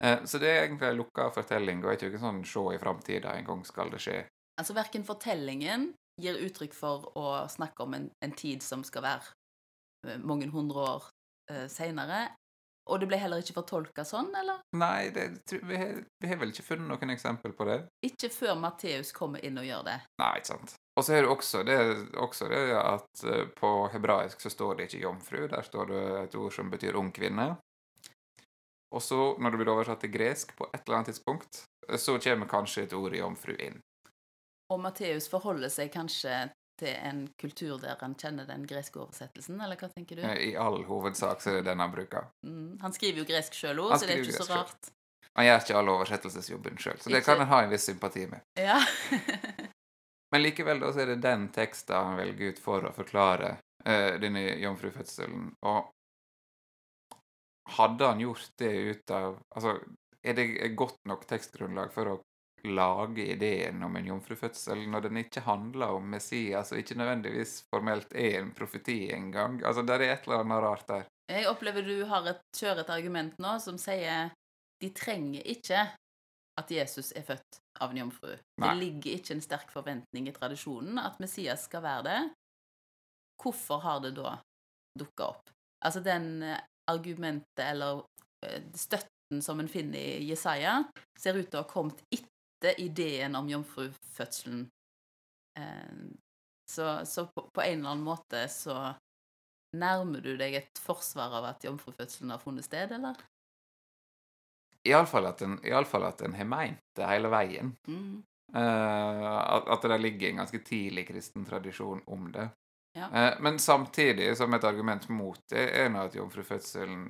Eh, 0.03 0.23
Så 0.25 0.39
det 0.41 0.49
er 0.49 0.63
egentlig 0.65 0.89
ei 0.89 0.97
lukka 0.97 1.29
fortelling, 1.35 1.83
og 1.85 1.93
ikke 1.93 2.19
sånn 2.21 2.43
se 2.47 2.65
i 2.73 2.81
framtida, 2.81 3.35
en 3.37 3.45
gang 3.45 3.65
skal 3.65 3.91
det 3.93 4.01
skje. 4.01 4.19
Altså 4.59 4.75
verken 4.77 5.05
fortellingen 5.07 5.91
gir 6.21 6.37
uttrykk 6.41 6.73
for 6.75 7.11
å 7.17 7.47
snakke 7.49 7.85
om 7.85 7.95
en, 7.97 8.11
en 8.21 8.35
tid 8.37 8.61
som 8.65 8.83
skal 8.83 9.05
være 9.05 9.31
eh, 10.07 10.17
mange 10.17 10.49
hundre 10.53 10.85
år 10.85 11.09
eh, 11.51 11.67
seinere, 11.71 12.27
og 12.89 12.99
det 12.99 13.07
ble 13.11 13.17
heller 13.21 13.43
ikke 13.43 13.55
fortolka 13.59 14.03
sånn, 14.07 14.31
eller? 14.35 14.63
Nei, 14.75 15.11
det, 15.13 15.27
vi, 15.53 15.77
har, 15.77 15.99
vi 16.19 16.27
har 16.27 16.39
vel 16.41 16.49
ikke 16.51 16.65
funnet 16.65 16.89
noen 16.89 17.13
eksempel 17.13 17.53
på 17.55 17.67
det. 17.69 17.77
Ikke 18.05 18.31
før 18.33 18.57
Matteus 18.57 19.13
kommer 19.15 19.43
inn 19.45 19.59
og 19.61 19.67
gjør 19.67 19.85
det. 19.85 19.97
Nei, 20.21 20.31
ikke 20.41 20.49
sant. 20.55 20.73
Og 20.97 21.05
så 21.05 21.13
er 21.15 21.23
det 21.23 21.31
også 21.31 21.61
det, 21.63 21.77
også 22.19 22.49
det 22.51 22.61
at 22.81 23.25
eh, 23.29 23.45
på 23.57 23.69
hebraisk 23.93 24.41
så 24.43 24.51
står 24.51 24.79
det 24.79 24.89
ikke 24.89 25.05
jomfru, 25.05 25.43
der 25.53 25.67
står 25.67 25.93
det 25.93 26.01
et 26.25 26.39
ord 26.41 26.55
som 26.57 26.73
betyr 26.73 26.97
ung 26.99 27.13
kvinne. 27.15 27.53
Og 28.91 29.03
så, 29.03 29.19
når 29.39 29.53
det 29.53 29.61
blir 29.61 29.71
oversatt 29.71 30.01
til 30.03 30.11
gresk 30.11 30.55
på 30.57 30.67
et 30.71 30.81
eller 30.83 30.99
annet 30.99 31.13
tidspunkt, 31.13 31.63
eh, 31.87 31.97
så 31.97 32.17
kommer 32.19 32.49
kanskje 32.51 32.87
et 32.87 32.95
ord 32.97 33.15
i 33.15 33.21
jomfru 33.21 33.55
inn. 33.55 33.79
Og 34.71 34.79
Matteus 34.79 35.27
forholder 35.31 35.71
seg 35.71 35.91
kanskje 35.93 36.49
til 36.81 36.95
en 36.95 37.25
kultur 37.39 37.77
der 37.81 37.99
han 37.99 38.15
kjenner 38.17 38.47
den 38.49 38.63
greske 38.67 38.99
oversettelsen, 39.01 39.59
eller 39.61 39.77
hva 39.79 39.91
tenker 39.91 40.19
du? 40.19 40.23
Eh, 40.25 40.39
I 40.51 40.55
all 40.59 40.81
hovedsak 40.87 41.43
så 41.43 41.51
er 41.51 41.59
det 41.59 41.69
den 41.69 41.83
han 41.83 41.93
bruker. 41.93 42.31
Mm. 42.47 42.79
Han 42.81 42.95
skriver 42.95 43.23
jo 43.23 43.27
gresk 43.29 43.55
sjøl 43.57 43.83
òg, 43.83 43.95
så 43.95 44.09
det 44.09 44.17
er 44.17 44.25
ikke 44.25 44.39
så 44.39 44.49
rart. 44.49 44.73
rart. 44.73 44.95
Han 45.39 45.47
gjør 45.47 45.61
ikke 45.63 45.77
all 45.79 45.91
oversettelsesjobben 45.93 46.81
sjøl, 46.81 46.99
så 46.99 47.13
det 47.13 47.23
kan 47.23 47.39
en 47.39 47.51
ha 47.51 47.61
en 47.63 47.71
viss 47.71 47.87
sympati 47.87 48.25
med. 48.27 48.43
Ja. 48.59 48.81
Men 50.31 50.43
likevel 50.43 50.79
da, 50.79 50.91
så 50.91 51.03
er 51.03 51.13
det 51.13 51.21
den 51.23 51.47
teksten 51.55 51.95
han 51.95 52.19
velger 52.19 52.51
ut 52.51 52.59
for 52.63 52.87
å 52.87 52.91
forklare 52.95 53.55
uh, 53.59 54.13
denne 54.19 54.43
jomfrufødselen. 54.63 55.49
Og 55.67 55.89
hadde 57.77 58.09
han 58.11 58.21
gjort 58.23 58.51
det 58.61 58.71
ut 58.71 59.13
av 59.15 59.39
Altså, 59.55 59.77
er 60.21 60.37
det 60.37 60.75
godt 60.77 60.99
nok 61.09 61.25
tekstgrunnlag 61.29 61.93
for 61.93 62.11
å 62.11 62.19
lage 62.67 63.25
ideen 63.33 63.81
om 63.83 63.95
en 63.97 64.09
jomfrufødsel 64.11 64.83
når 64.91 65.07
den 65.07 65.21
ikke 65.23 65.41
handler 65.47 65.95
om 65.97 66.11
Messias, 66.13 66.71
og 66.71 66.81
ikke 66.81 66.97
nødvendigvis 66.99 67.55
formelt 67.73 68.13
er 68.13 68.37
en 68.41 68.51
profeti 68.53 68.99
engang? 69.15 69.61
Altså, 69.65 69.81
det 69.81 69.97
er 69.97 70.05
et 70.11 70.27
eller 70.27 70.43
annet 70.43 70.61
rart 70.65 70.85
der. 70.91 71.07
Jeg 71.31 71.47
opplever 71.49 71.85
du 71.87 71.95
har 72.09 72.27
et, 72.29 72.43
kjører 72.57 72.83
et 72.83 72.93
argument 72.93 73.37
nå 73.41 73.55
som 73.63 73.79
sier 73.81 74.29
de 74.81 74.89
trenger 74.97 75.45
ikke 75.47 75.85
at 76.59 76.71
Jesus 76.73 77.11
er 77.15 77.25
født 77.25 77.61
av 77.81 77.93
en 77.93 78.01
jomfru. 78.03 78.33
Nei. 78.33 78.67
Det 78.67 78.77
ligger 78.79 79.17
ikke 79.17 79.35
en 79.37 79.43
sterk 79.43 79.71
forventning 79.73 80.27
i 80.27 80.35
tradisjonen 80.35 80.99
at 81.01 81.19
Messias 81.23 81.65
skal 81.69 81.85
være 81.85 82.03
det. 82.09 82.19
Hvorfor 83.41 83.81
har 83.85 84.01
det 84.03 84.13
da 84.17 84.35
dukka 84.99 85.31
opp? 85.31 85.53
Altså 85.81 86.03
den 86.05 86.43
eh, 86.45 86.59
argumentet 86.91 87.65
eller 87.65 88.03
eh, 88.45 88.63
støtten 88.75 89.41
som 89.41 89.59
en 89.59 89.71
finner 89.71 89.99
i 89.99 90.27
Jesaja, 90.29 90.83
ser 91.19 91.39
ut 91.39 91.47
til 91.47 91.61
å 91.61 91.63
ha 91.63 91.69
kommet 91.69 92.03
etter 92.11 92.79
ideen 92.83 93.35
om 93.39 93.49
jomfrufødselen. 93.49 94.67
Eh, 95.59 96.03
Så, 96.71 97.05
så 97.05 97.25
på, 97.27 97.49
på 97.51 97.61
en 97.61 97.79
eller 97.79 97.89
annen 97.89 98.05
måte 98.05 98.45
så 98.47 98.93
Nærmer 99.75 100.21
du 100.23 100.37
deg 100.39 100.53
et 100.55 100.79
forsvar 100.79 101.33
av 101.35 101.45
at 101.49 101.63
jomfrufødselen 101.63 102.31
har 102.31 102.39
funnet 102.39 102.63
sted, 102.63 102.91
eller? 102.95 103.15
Iallfall 104.87 105.29
at 105.29 105.41
en, 105.45 105.57
i 105.63 105.71
alle 105.71 105.87
fall 105.87 106.03
at 106.07 106.23
en 106.23 106.35
har 106.35 106.47
meint 106.47 106.79
det 106.95 107.07
hele 107.07 107.31
veien. 107.31 107.73
Mm. 107.87 108.23
Uh, 108.55 109.27
at, 109.57 109.67
at 109.75 109.87
det 109.87 109.99
ligger 110.03 110.29
en 110.29 110.41
ganske 110.43 110.59
tidlig 110.67 111.05
kristen 111.07 111.47
tradisjon 111.47 112.03
om 112.07 112.31
det. 112.31 112.49
Ja. 112.97 113.07
Eh, 113.07 113.41
men 113.41 113.59
samtidig, 113.59 114.37
som 114.37 114.53
et 114.53 114.63
argument 114.63 115.09
mot 115.09 115.39
det, 115.49 115.67
er 115.79 115.89
nå 115.89 116.05
at 116.07 116.15
jomfrufødselen 116.15 117.07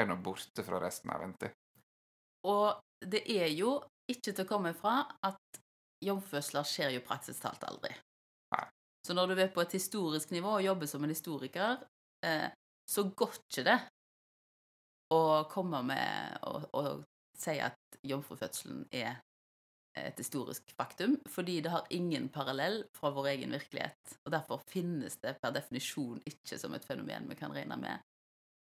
er 0.00 0.08
nå 0.08 0.16
borte 0.22 0.64
fra 0.66 0.80
resten 0.82 1.12
av 1.14 1.24
NT. 1.24 1.48
Og 2.50 2.82
det 3.00 3.22
er 3.30 3.48
jo 3.54 3.78
ikke 4.10 4.32
til 4.32 4.44
å 4.44 4.48
komme 4.48 4.74
fra 4.76 4.98
at 5.24 5.60
jomfrufødsler 6.04 6.68
skjer 6.68 6.96
jo 6.98 7.04
praktisk 7.06 7.46
talt 7.46 7.64
aldri. 7.64 7.94
Nei. 8.52 8.66
Så 9.06 9.16
når 9.16 9.32
du 9.32 9.40
er 9.40 9.52
på 9.54 9.64
et 9.64 9.76
historisk 9.76 10.32
nivå 10.34 10.58
og 10.58 10.66
jobber 10.66 10.90
som 10.90 11.04
en 11.04 11.12
historiker, 11.12 11.80
eh, 12.26 12.50
så 12.90 13.06
går 13.08 13.38
ikke 13.40 13.64
det 13.64 13.78
å 15.14 15.22
komme 15.48 15.80
med 15.86 16.40
og, 16.48 16.68
og 16.76 17.04
si 17.38 17.56
at 17.62 18.00
jomfrufødselen 18.04 18.84
er 18.92 19.20
et 19.94 20.18
historisk 20.18 20.70
faktum, 20.76 21.16
fordi 21.30 21.60
det 21.64 21.70
har 21.70 21.86
ingen 21.90 22.28
parallell 22.28 22.84
fra 22.96 23.10
vår 23.14 23.28
egen 23.34 23.54
virkelighet. 23.54 24.16
Og 24.24 24.32
derfor 24.34 24.62
finnes 24.70 25.16
det 25.22 25.36
per 25.42 25.54
definisjon 25.54 26.22
ikke 26.26 26.58
som 26.58 26.74
et 26.74 26.86
fenomen 26.86 27.28
vi 27.30 27.38
kan 27.38 27.54
regne 27.54 27.78
med. 27.80 28.02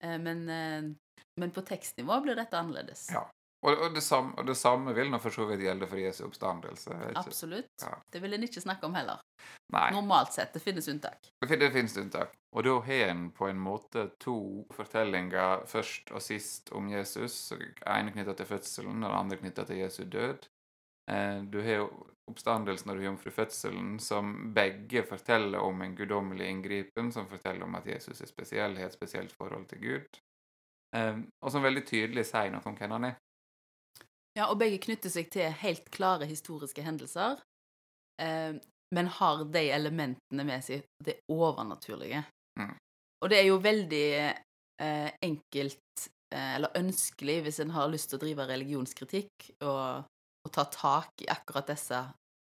Eh, 0.04 0.18
Men, 0.20 0.50
eh, 0.50 0.92
men 1.40 1.52
på 1.52 1.62
tekstnivå 1.66 2.22
blir 2.22 2.36
dette 2.36 2.58
annerledes. 2.58 3.10
Ja. 3.12 3.30
Og, 3.64 3.78
og, 3.80 3.94
det 3.96 4.02
samme, 4.04 4.34
og 4.38 4.46
det 4.46 4.58
samme 4.60 4.92
vil 4.94 5.08
nå 5.12 5.18
for 5.24 5.32
så 5.32 5.46
vidt 5.48 5.62
gjelde 5.64 5.88
for 5.88 6.00
Jesu 6.02 6.26
oppstandelse. 6.26 6.98
Ikke? 7.10 7.22
Absolutt. 7.22 7.70
Ja. 7.82 7.94
Det 8.12 8.20
vil 8.20 8.36
en 8.36 8.44
ikke 8.44 8.62
snakke 8.62 8.90
om 8.90 8.98
heller. 8.98 9.22
Nei, 9.72 9.86
Normalt 9.96 10.34
sett. 10.36 10.52
Det 10.54 10.60
finnes 10.60 10.88
unntak. 10.92 11.30
det 11.48 11.60
det 11.62 11.72
finnes 11.72 11.96
unntak. 11.98 12.36
Og 12.52 12.66
da 12.68 12.74
har 12.84 13.14
en 13.14 13.30
på 13.32 13.48
en 13.48 13.62
måte 13.64 14.10
to 14.20 14.68
fortellinger 14.76 15.64
først 15.72 16.12
og 16.12 16.22
sist 16.22 16.74
om 16.76 16.92
Jesus. 16.92 17.38
Den 17.56 17.72
ene 17.88 18.12
knytta 18.12 18.36
til 18.36 18.52
fødselen, 18.52 19.00
og 19.00 19.10
den 19.10 19.20
andre 19.22 19.40
knytta 19.40 19.66
til 19.70 19.80
Jesu 19.80 20.04
død. 20.04 20.50
Eh, 21.12 21.42
Du 21.44 21.62
har 21.62 21.84
jo 21.84 21.88
oppstandelsen 22.32 22.92
og 22.94 23.04
jomfrufødselen, 23.04 24.00
som 24.00 24.54
begge 24.56 25.04
forteller 25.04 25.60
om 25.60 25.82
en 25.82 25.96
guddommelig 25.96 26.48
inngripen, 26.48 27.12
som 27.12 27.28
forteller 27.28 27.66
om 27.66 27.76
at 27.76 27.88
Jesus 27.88 28.22
er 28.22 28.30
spesiell, 28.32 28.78
har 28.78 28.88
et 28.88 28.96
spesielt 28.96 29.32
forhold 29.32 29.68
til 29.68 29.82
Gud, 29.82 30.22
Eh, 30.94 31.18
og 31.42 31.50
som 31.50 31.64
veldig 31.66 31.82
tydelig 31.90 32.28
sier 32.30 32.52
noe 32.54 32.62
om 32.70 32.76
hvem 32.78 32.92
han 32.94 33.06
er. 33.08 33.14
Ja, 34.38 34.46
og 34.52 34.60
begge 34.62 34.78
knytter 34.78 35.10
seg 35.10 35.32
til 35.34 35.50
helt 35.64 35.88
klare 35.90 36.28
historiske 36.30 36.86
hendelser. 36.86 37.40
Eh, 38.22 38.54
men 38.94 39.10
har 39.18 39.42
de 39.50 39.64
elementene 39.74 40.46
med 40.46 40.62
seg, 40.62 40.84
det 41.02 41.16
overnaturlige. 41.34 42.22
Mm. 42.62 42.76
Og 43.26 43.32
det 43.34 43.40
er 43.40 43.48
jo 43.48 43.58
veldig 43.58 44.08
enkelt, 45.24 46.06
eller 46.30 46.78
ønskelig, 46.78 47.42
hvis 47.42 47.60
en 47.64 47.74
har 47.74 47.90
lyst 47.90 48.12
til 48.12 48.20
å 48.20 48.22
drive 48.22 48.46
religionskritikk, 48.50 49.50
og, 49.66 50.06
og 50.44 50.52
ta 50.52 50.66
tak 50.72 51.24
i 51.24 51.30
akkurat 51.32 51.72
disse 51.72 52.00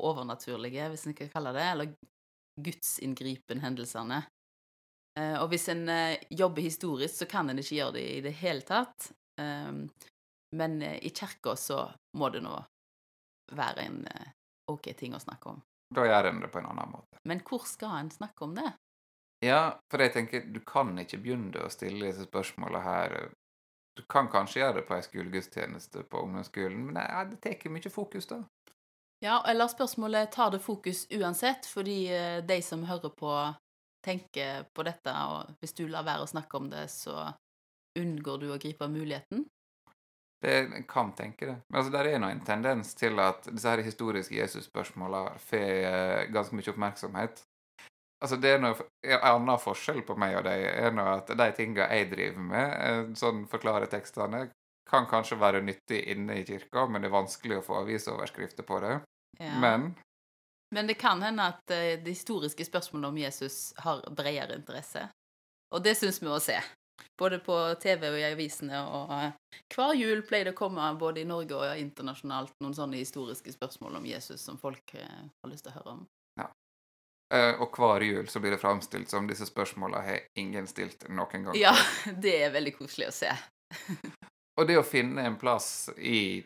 overnaturlige, 0.04 0.90
hvis 0.90 1.08
en 1.08 1.18
kan 1.18 1.30
kalle 1.30 1.54
det, 1.56 1.66
eller 1.72 1.94
gudsinngripen-hendelsene. 2.62 4.24
Eh, 5.20 5.36
og 5.42 5.50
hvis 5.52 5.68
en 5.74 5.90
eh, 5.90 6.24
jobber 6.30 6.66
historisk, 6.66 7.16
så 7.16 7.30
kan 7.30 7.50
en 7.50 7.62
ikke 7.62 7.78
gjøre 7.78 7.98
det 7.98 8.06
i 8.16 8.22
det 8.26 8.34
hele 8.42 8.66
tatt. 8.66 9.12
Um, 9.42 9.88
men 10.58 10.82
eh, 10.82 11.00
i 11.06 11.10
kirka 11.10 11.56
så 11.58 11.86
må 12.18 12.30
det 12.34 12.44
nå 12.46 12.54
være 13.54 13.86
en 13.86 14.02
OK 14.72 14.92
ting 14.98 15.14
å 15.14 15.22
snakke 15.22 15.54
om. 15.54 15.62
Da 15.94 16.06
gjør 16.08 16.30
en 16.30 16.42
det 16.42 16.50
på 16.50 16.62
en 16.62 16.72
annen 16.72 16.94
måte. 16.94 17.20
Men 17.30 17.44
hvor 17.46 17.66
skal 17.70 18.00
en 18.00 18.12
snakke 18.14 18.46
om 18.46 18.56
det? 18.58 18.72
Ja, 19.46 19.76
for 19.92 20.02
jeg 20.02 20.14
tenker, 20.16 20.46
du 20.48 20.62
kan 20.66 20.96
ikke 21.02 21.20
begynne 21.22 21.66
å 21.66 21.72
stille 21.74 22.08
disse 22.08 22.26
spørsmåla 22.30 22.82
her. 22.82 23.18
Du 23.94 24.02
kan 24.10 24.28
kanskje 24.32 24.64
gjøre 24.64 24.80
det 24.80 24.88
på 24.88 24.96
ei 24.98 25.06
skolegudstjeneste 25.06 26.04
på 26.10 26.24
ungdomsskolen, 26.26 26.86
men 26.88 26.98
ja, 26.98 27.24
det 27.30 27.40
tar 27.44 27.70
mye 27.70 27.92
fokus, 27.94 28.28
da. 28.32 28.42
Ja, 29.24 29.38
eller 29.48 29.70
spørsmålet 29.72 30.32
tar 30.32 30.52
det 30.52 30.60
fokus 30.60 31.06
uansett, 31.14 31.66
fordi 31.70 32.00
eh, 32.12 32.42
de 32.44 32.58
som 32.62 32.84
hører 32.84 33.14
på, 33.16 33.32
tenker 34.04 34.66
på 34.76 34.84
dette, 34.84 35.14
og 35.14 35.54
hvis 35.62 35.78
du 35.78 35.86
lar 35.88 36.04
være 36.04 36.26
å 36.26 36.32
snakke 36.34 36.60
om 36.60 36.68
det, 36.74 36.90
så 36.92 37.30
unngår 38.00 38.42
du 38.42 38.50
å 38.52 38.60
gripe 38.60 38.90
muligheten. 38.90 39.46
Det 40.44 40.58
jeg 40.58 40.84
kan 40.92 41.14
tenke 41.16 41.48
det. 41.48 41.56
Men 41.70 41.80
altså, 41.80 41.94
der 41.94 42.10
er 42.10 42.20
nå 42.20 42.34
en 42.34 42.44
tendens 42.44 42.92
til 43.00 43.22
at 43.24 43.46
disse 43.48 43.70
her 43.70 43.86
historiske 43.86 44.36
Jesus-spørsmåla 44.36 45.24
får 45.40 45.70
eh, 45.72 46.24
ganske 46.34 46.58
mye 46.58 46.74
oppmerksomhet. 46.74 47.46
Altså, 48.24 48.38
det 48.40 48.54
er 48.56 48.62
noe, 48.64 48.86
En 49.04 49.20
annen 49.20 49.60
forskjell 49.60 50.00
på 50.08 50.16
meg 50.16 50.38
og 50.40 50.46
deg 50.48 50.62
er 50.64 50.94
nå 50.96 51.04
at 51.18 51.32
de 51.36 51.48
tinga 51.58 51.90
jeg 51.92 52.08
driver 52.14 52.46
med, 52.54 52.76
eh, 52.80 53.02
sånn 53.20 53.44
forklarer 53.52 53.92
tekstene, 53.92 54.46
kan 54.90 55.08
kanskje 55.12 55.40
være 55.42 55.64
nyttig 55.66 56.00
inne 56.14 56.38
i 56.40 56.46
kirka, 56.48 56.86
men 56.88 57.02
det 57.02 57.10
er 57.10 57.18
vanskelig 57.18 57.60
å 57.60 57.66
få 57.66 57.82
avisoverskrifter 57.82 58.64
på 58.68 58.80
det. 58.84 58.94
Ja. 59.40 59.60
Men 59.60 59.94
Men 60.74 60.88
det 60.88 60.96
kan 60.98 61.22
hende 61.22 61.44
at 61.52 61.60
det 61.70 62.04
de 62.06 62.16
historiske 62.16 62.66
spørsmålene 62.66 63.08
om 63.08 63.18
Jesus 63.18 63.74
har 63.78 64.02
bredere 64.10 64.56
interesse. 64.56 65.04
Og 65.70 65.84
det 65.84 65.94
syns 65.98 66.22
vi 66.22 66.32
å 66.32 66.40
se. 66.42 66.56
Både 67.18 67.38
på 67.40 67.54
TV 67.82 68.08
og 68.10 68.18
i 68.18 68.26
avisene. 68.26 68.80
Og 68.82 69.14
eh, 69.14 69.60
hver 69.76 69.94
jul 69.94 70.24
pleier 70.26 70.50
det 70.50 70.56
å 70.56 70.58
komme 70.58 70.88
både 70.98 71.22
i 71.22 71.30
Norge 71.30 71.60
og 71.60 71.78
internasjonalt 71.78 72.56
noen 72.64 72.74
sånne 72.74 72.98
historiske 72.98 73.54
spørsmål 73.54 74.00
om 74.00 74.10
Jesus 74.10 74.42
som 74.42 74.58
folk 74.58 74.96
eh, 74.98 75.22
har 75.44 75.52
lyst 75.52 75.68
til 75.68 75.74
å 75.74 75.78
høre 75.78 75.96
om. 76.00 76.04
Eh, 77.34 77.62
Og 77.62 77.78
hver 77.78 78.06
jul 78.06 78.28
så 78.30 78.40
blir 78.40 78.56
det 78.56 78.62
framstilt 78.62 79.10
som 79.10 79.28
disse 79.28 79.48
spørsmåla 79.50 80.02
har 80.06 80.20
ingen 80.40 80.68
stilt 80.68 81.08
noen 81.10 81.50
gang. 81.50 81.58
Ja, 81.58 81.74
det 82.26 82.38
er 82.46 82.54
veldig 82.54 82.76
koselig 82.78 83.10
å 83.10 83.16
se. 83.16 83.34
Og 84.62 84.68
det 84.70 84.78
å 84.78 84.86
finne 84.86 85.26
en 85.26 85.40
plass 85.42 85.90
i 85.98 86.44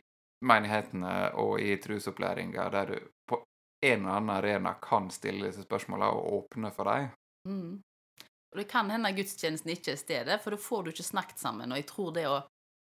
menighetene 0.48 1.34
og 1.42 1.58
i 1.60 1.74
trusopplæringa 1.82 2.68
der 2.72 2.92
du 2.94 2.98
på 3.28 3.40
en 3.84 4.06
eller 4.06 4.20
annen 4.20 4.36
arena 4.36 4.74
kan 4.82 5.10
stille 5.12 5.50
disse 5.50 5.66
spørsmåla 5.66 6.12
og 6.16 6.34
åpne 6.38 6.72
for 6.72 6.88
dem. 6.88 7.10
Mm. 7.50 7.74
Og 8.52 8.62
det 8.62 8.68
kan 8.72 8.90
hende 8.94 9.12
gudstjenesten 9.18 9.74
ikke 9.74 9.94
er 9.94 10.00
stedet, 10.00 10.38
for 10.44 10.56
da 10.56 10.62
får 10.62 10.86
du 10.86 10.92
ikke 10.94 11.08
snakket 11.10 11.42
sammen. 11.42 11.74
Og 11.74 11.82
jeg 11.82 11.88
tror 11.90 12.14
det 12.16 12.28
å, 12.30 12.38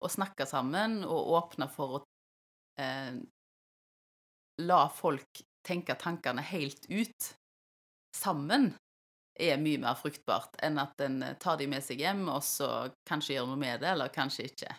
å 0.05 0.11
snakke 0.11 0.45
sammen 0.45 1.01
og 1.07 1.31
åpne 1.39 1.67
for 1.73 1.97
å 1.97 2.03
eh, 2.81 3.17
la 4.61 4.83
folk 4.93 5.41
tenke 5.65 5.97
tankene 5.99 6.45
helt 6.45 6.85
ut 6.91 7.31
sammen, 8.15 8.71
er 9.35 9.59
mye 9.59 9.81
mer 9.83 9.99
fruktbart 9.99 10.55
enn 10.63 10.79
at 10.79 11.01
en 11.03 11.19
tar 11.41 11.59
de 11.59 11.67
med 11.67 11.83
seg 11.83 11.99
hjem, 11.99 12.23
og 12.31 12.43
så 12.47 12.87
kanskje 13.07 13.35
gjør 13.35 13.49
noe 13.51 13.59
med 13.59 13.83
det, 13.83 13.91
eller 13.91 14.13
kanskje 14.15 14.47
ikke. 14.47 14.75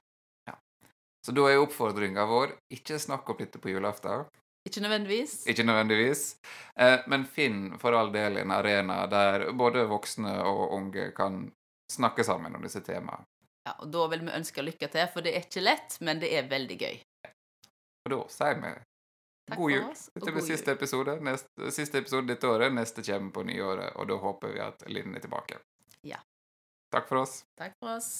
Så 1.26 1.32
da 1.34 1.48
er 1.50 1.58
oppfordringa 1.58 2.22
vår 2.30 2.52
ikke 2.70 3.00
snakk 3.02 3.26
om 3.32 3.38
dette 3.40 3.58
på 3.58 3.72
julaften. 3.72 4.28
Ikke 4.66 4.78
nødvendigvis. 4.84 5.32
Ikke 5.50 5.64
nødvendigvis. 5.66 6.36
Eh, 6.78 7.00
men 7.10 7.24
finn 7.26 7.72
for 7.82 7.96
all 7.98 8.12
del 8.14 8.38
en 8.38 8.52
arena 8.54 9.00
der 9.10 9.48
både 9.58 9.88
voksne 9.90 10.36
og 10.46 10.76
unge 10.76 11.08
kan 11.16 11.48
snakke 11.92 12.22
sammen 12.26 12.54
om 12.54 12.62
disse 12.62 12.82
temaene. 12.86 13.26
Ja, 13.66 13.74
og 13.82 13.90
da 13.90 14.06
vil 14.12 14.22
vi 14.22 14.36
ønske 14.38 14.62
lykke 14.62 14.86
til, 14.86 15.08
for 15.10 15.26
det 15.26 15.34
er 15.34 15.46
ikke 15.48 15.64
lett, 15.66 15.98
men 16.06 16.22
det 16.22 16.30
er 16.30 16.46
veldig 16.50 16.78
gøy. 16.78 17.00
Og 18.06 18.12
da 18.12 18.20
sier 18.30 18.62
vi 18.62 18.72
Takk 19.46 19.58
god 19.60 19.70
jul. 19.70 19.92
til 20.24 20.34
god 20.34 20.46
siste 20.48 20.72
episode. 20.74 21.18
Neste, 21.22 21.70
siste 21.74 22.00
episode 22.02 22.26
dette 22.26 22.48
året. 22.50 22.74
Neste 22.74 23.04
kommer 23.06 23.30
på 23.32 23.44
nyåret, 23.46 23.92
og 23.94 24.08
da 24.10 24.18
håper 24.22 24.56
vi 24.56 24.64
at 24.64 24.82
Linn 24.90 25.14
er 25.14 25.22
tilbake. 25.22 25.60
Ja. 26.06 26.18
Takk 26.94 27.06
for 27.08 27.22
oss. 27.22 27.44
Takk 27.58 27.76
for 27.78 27.94
oss. 27.94 28.10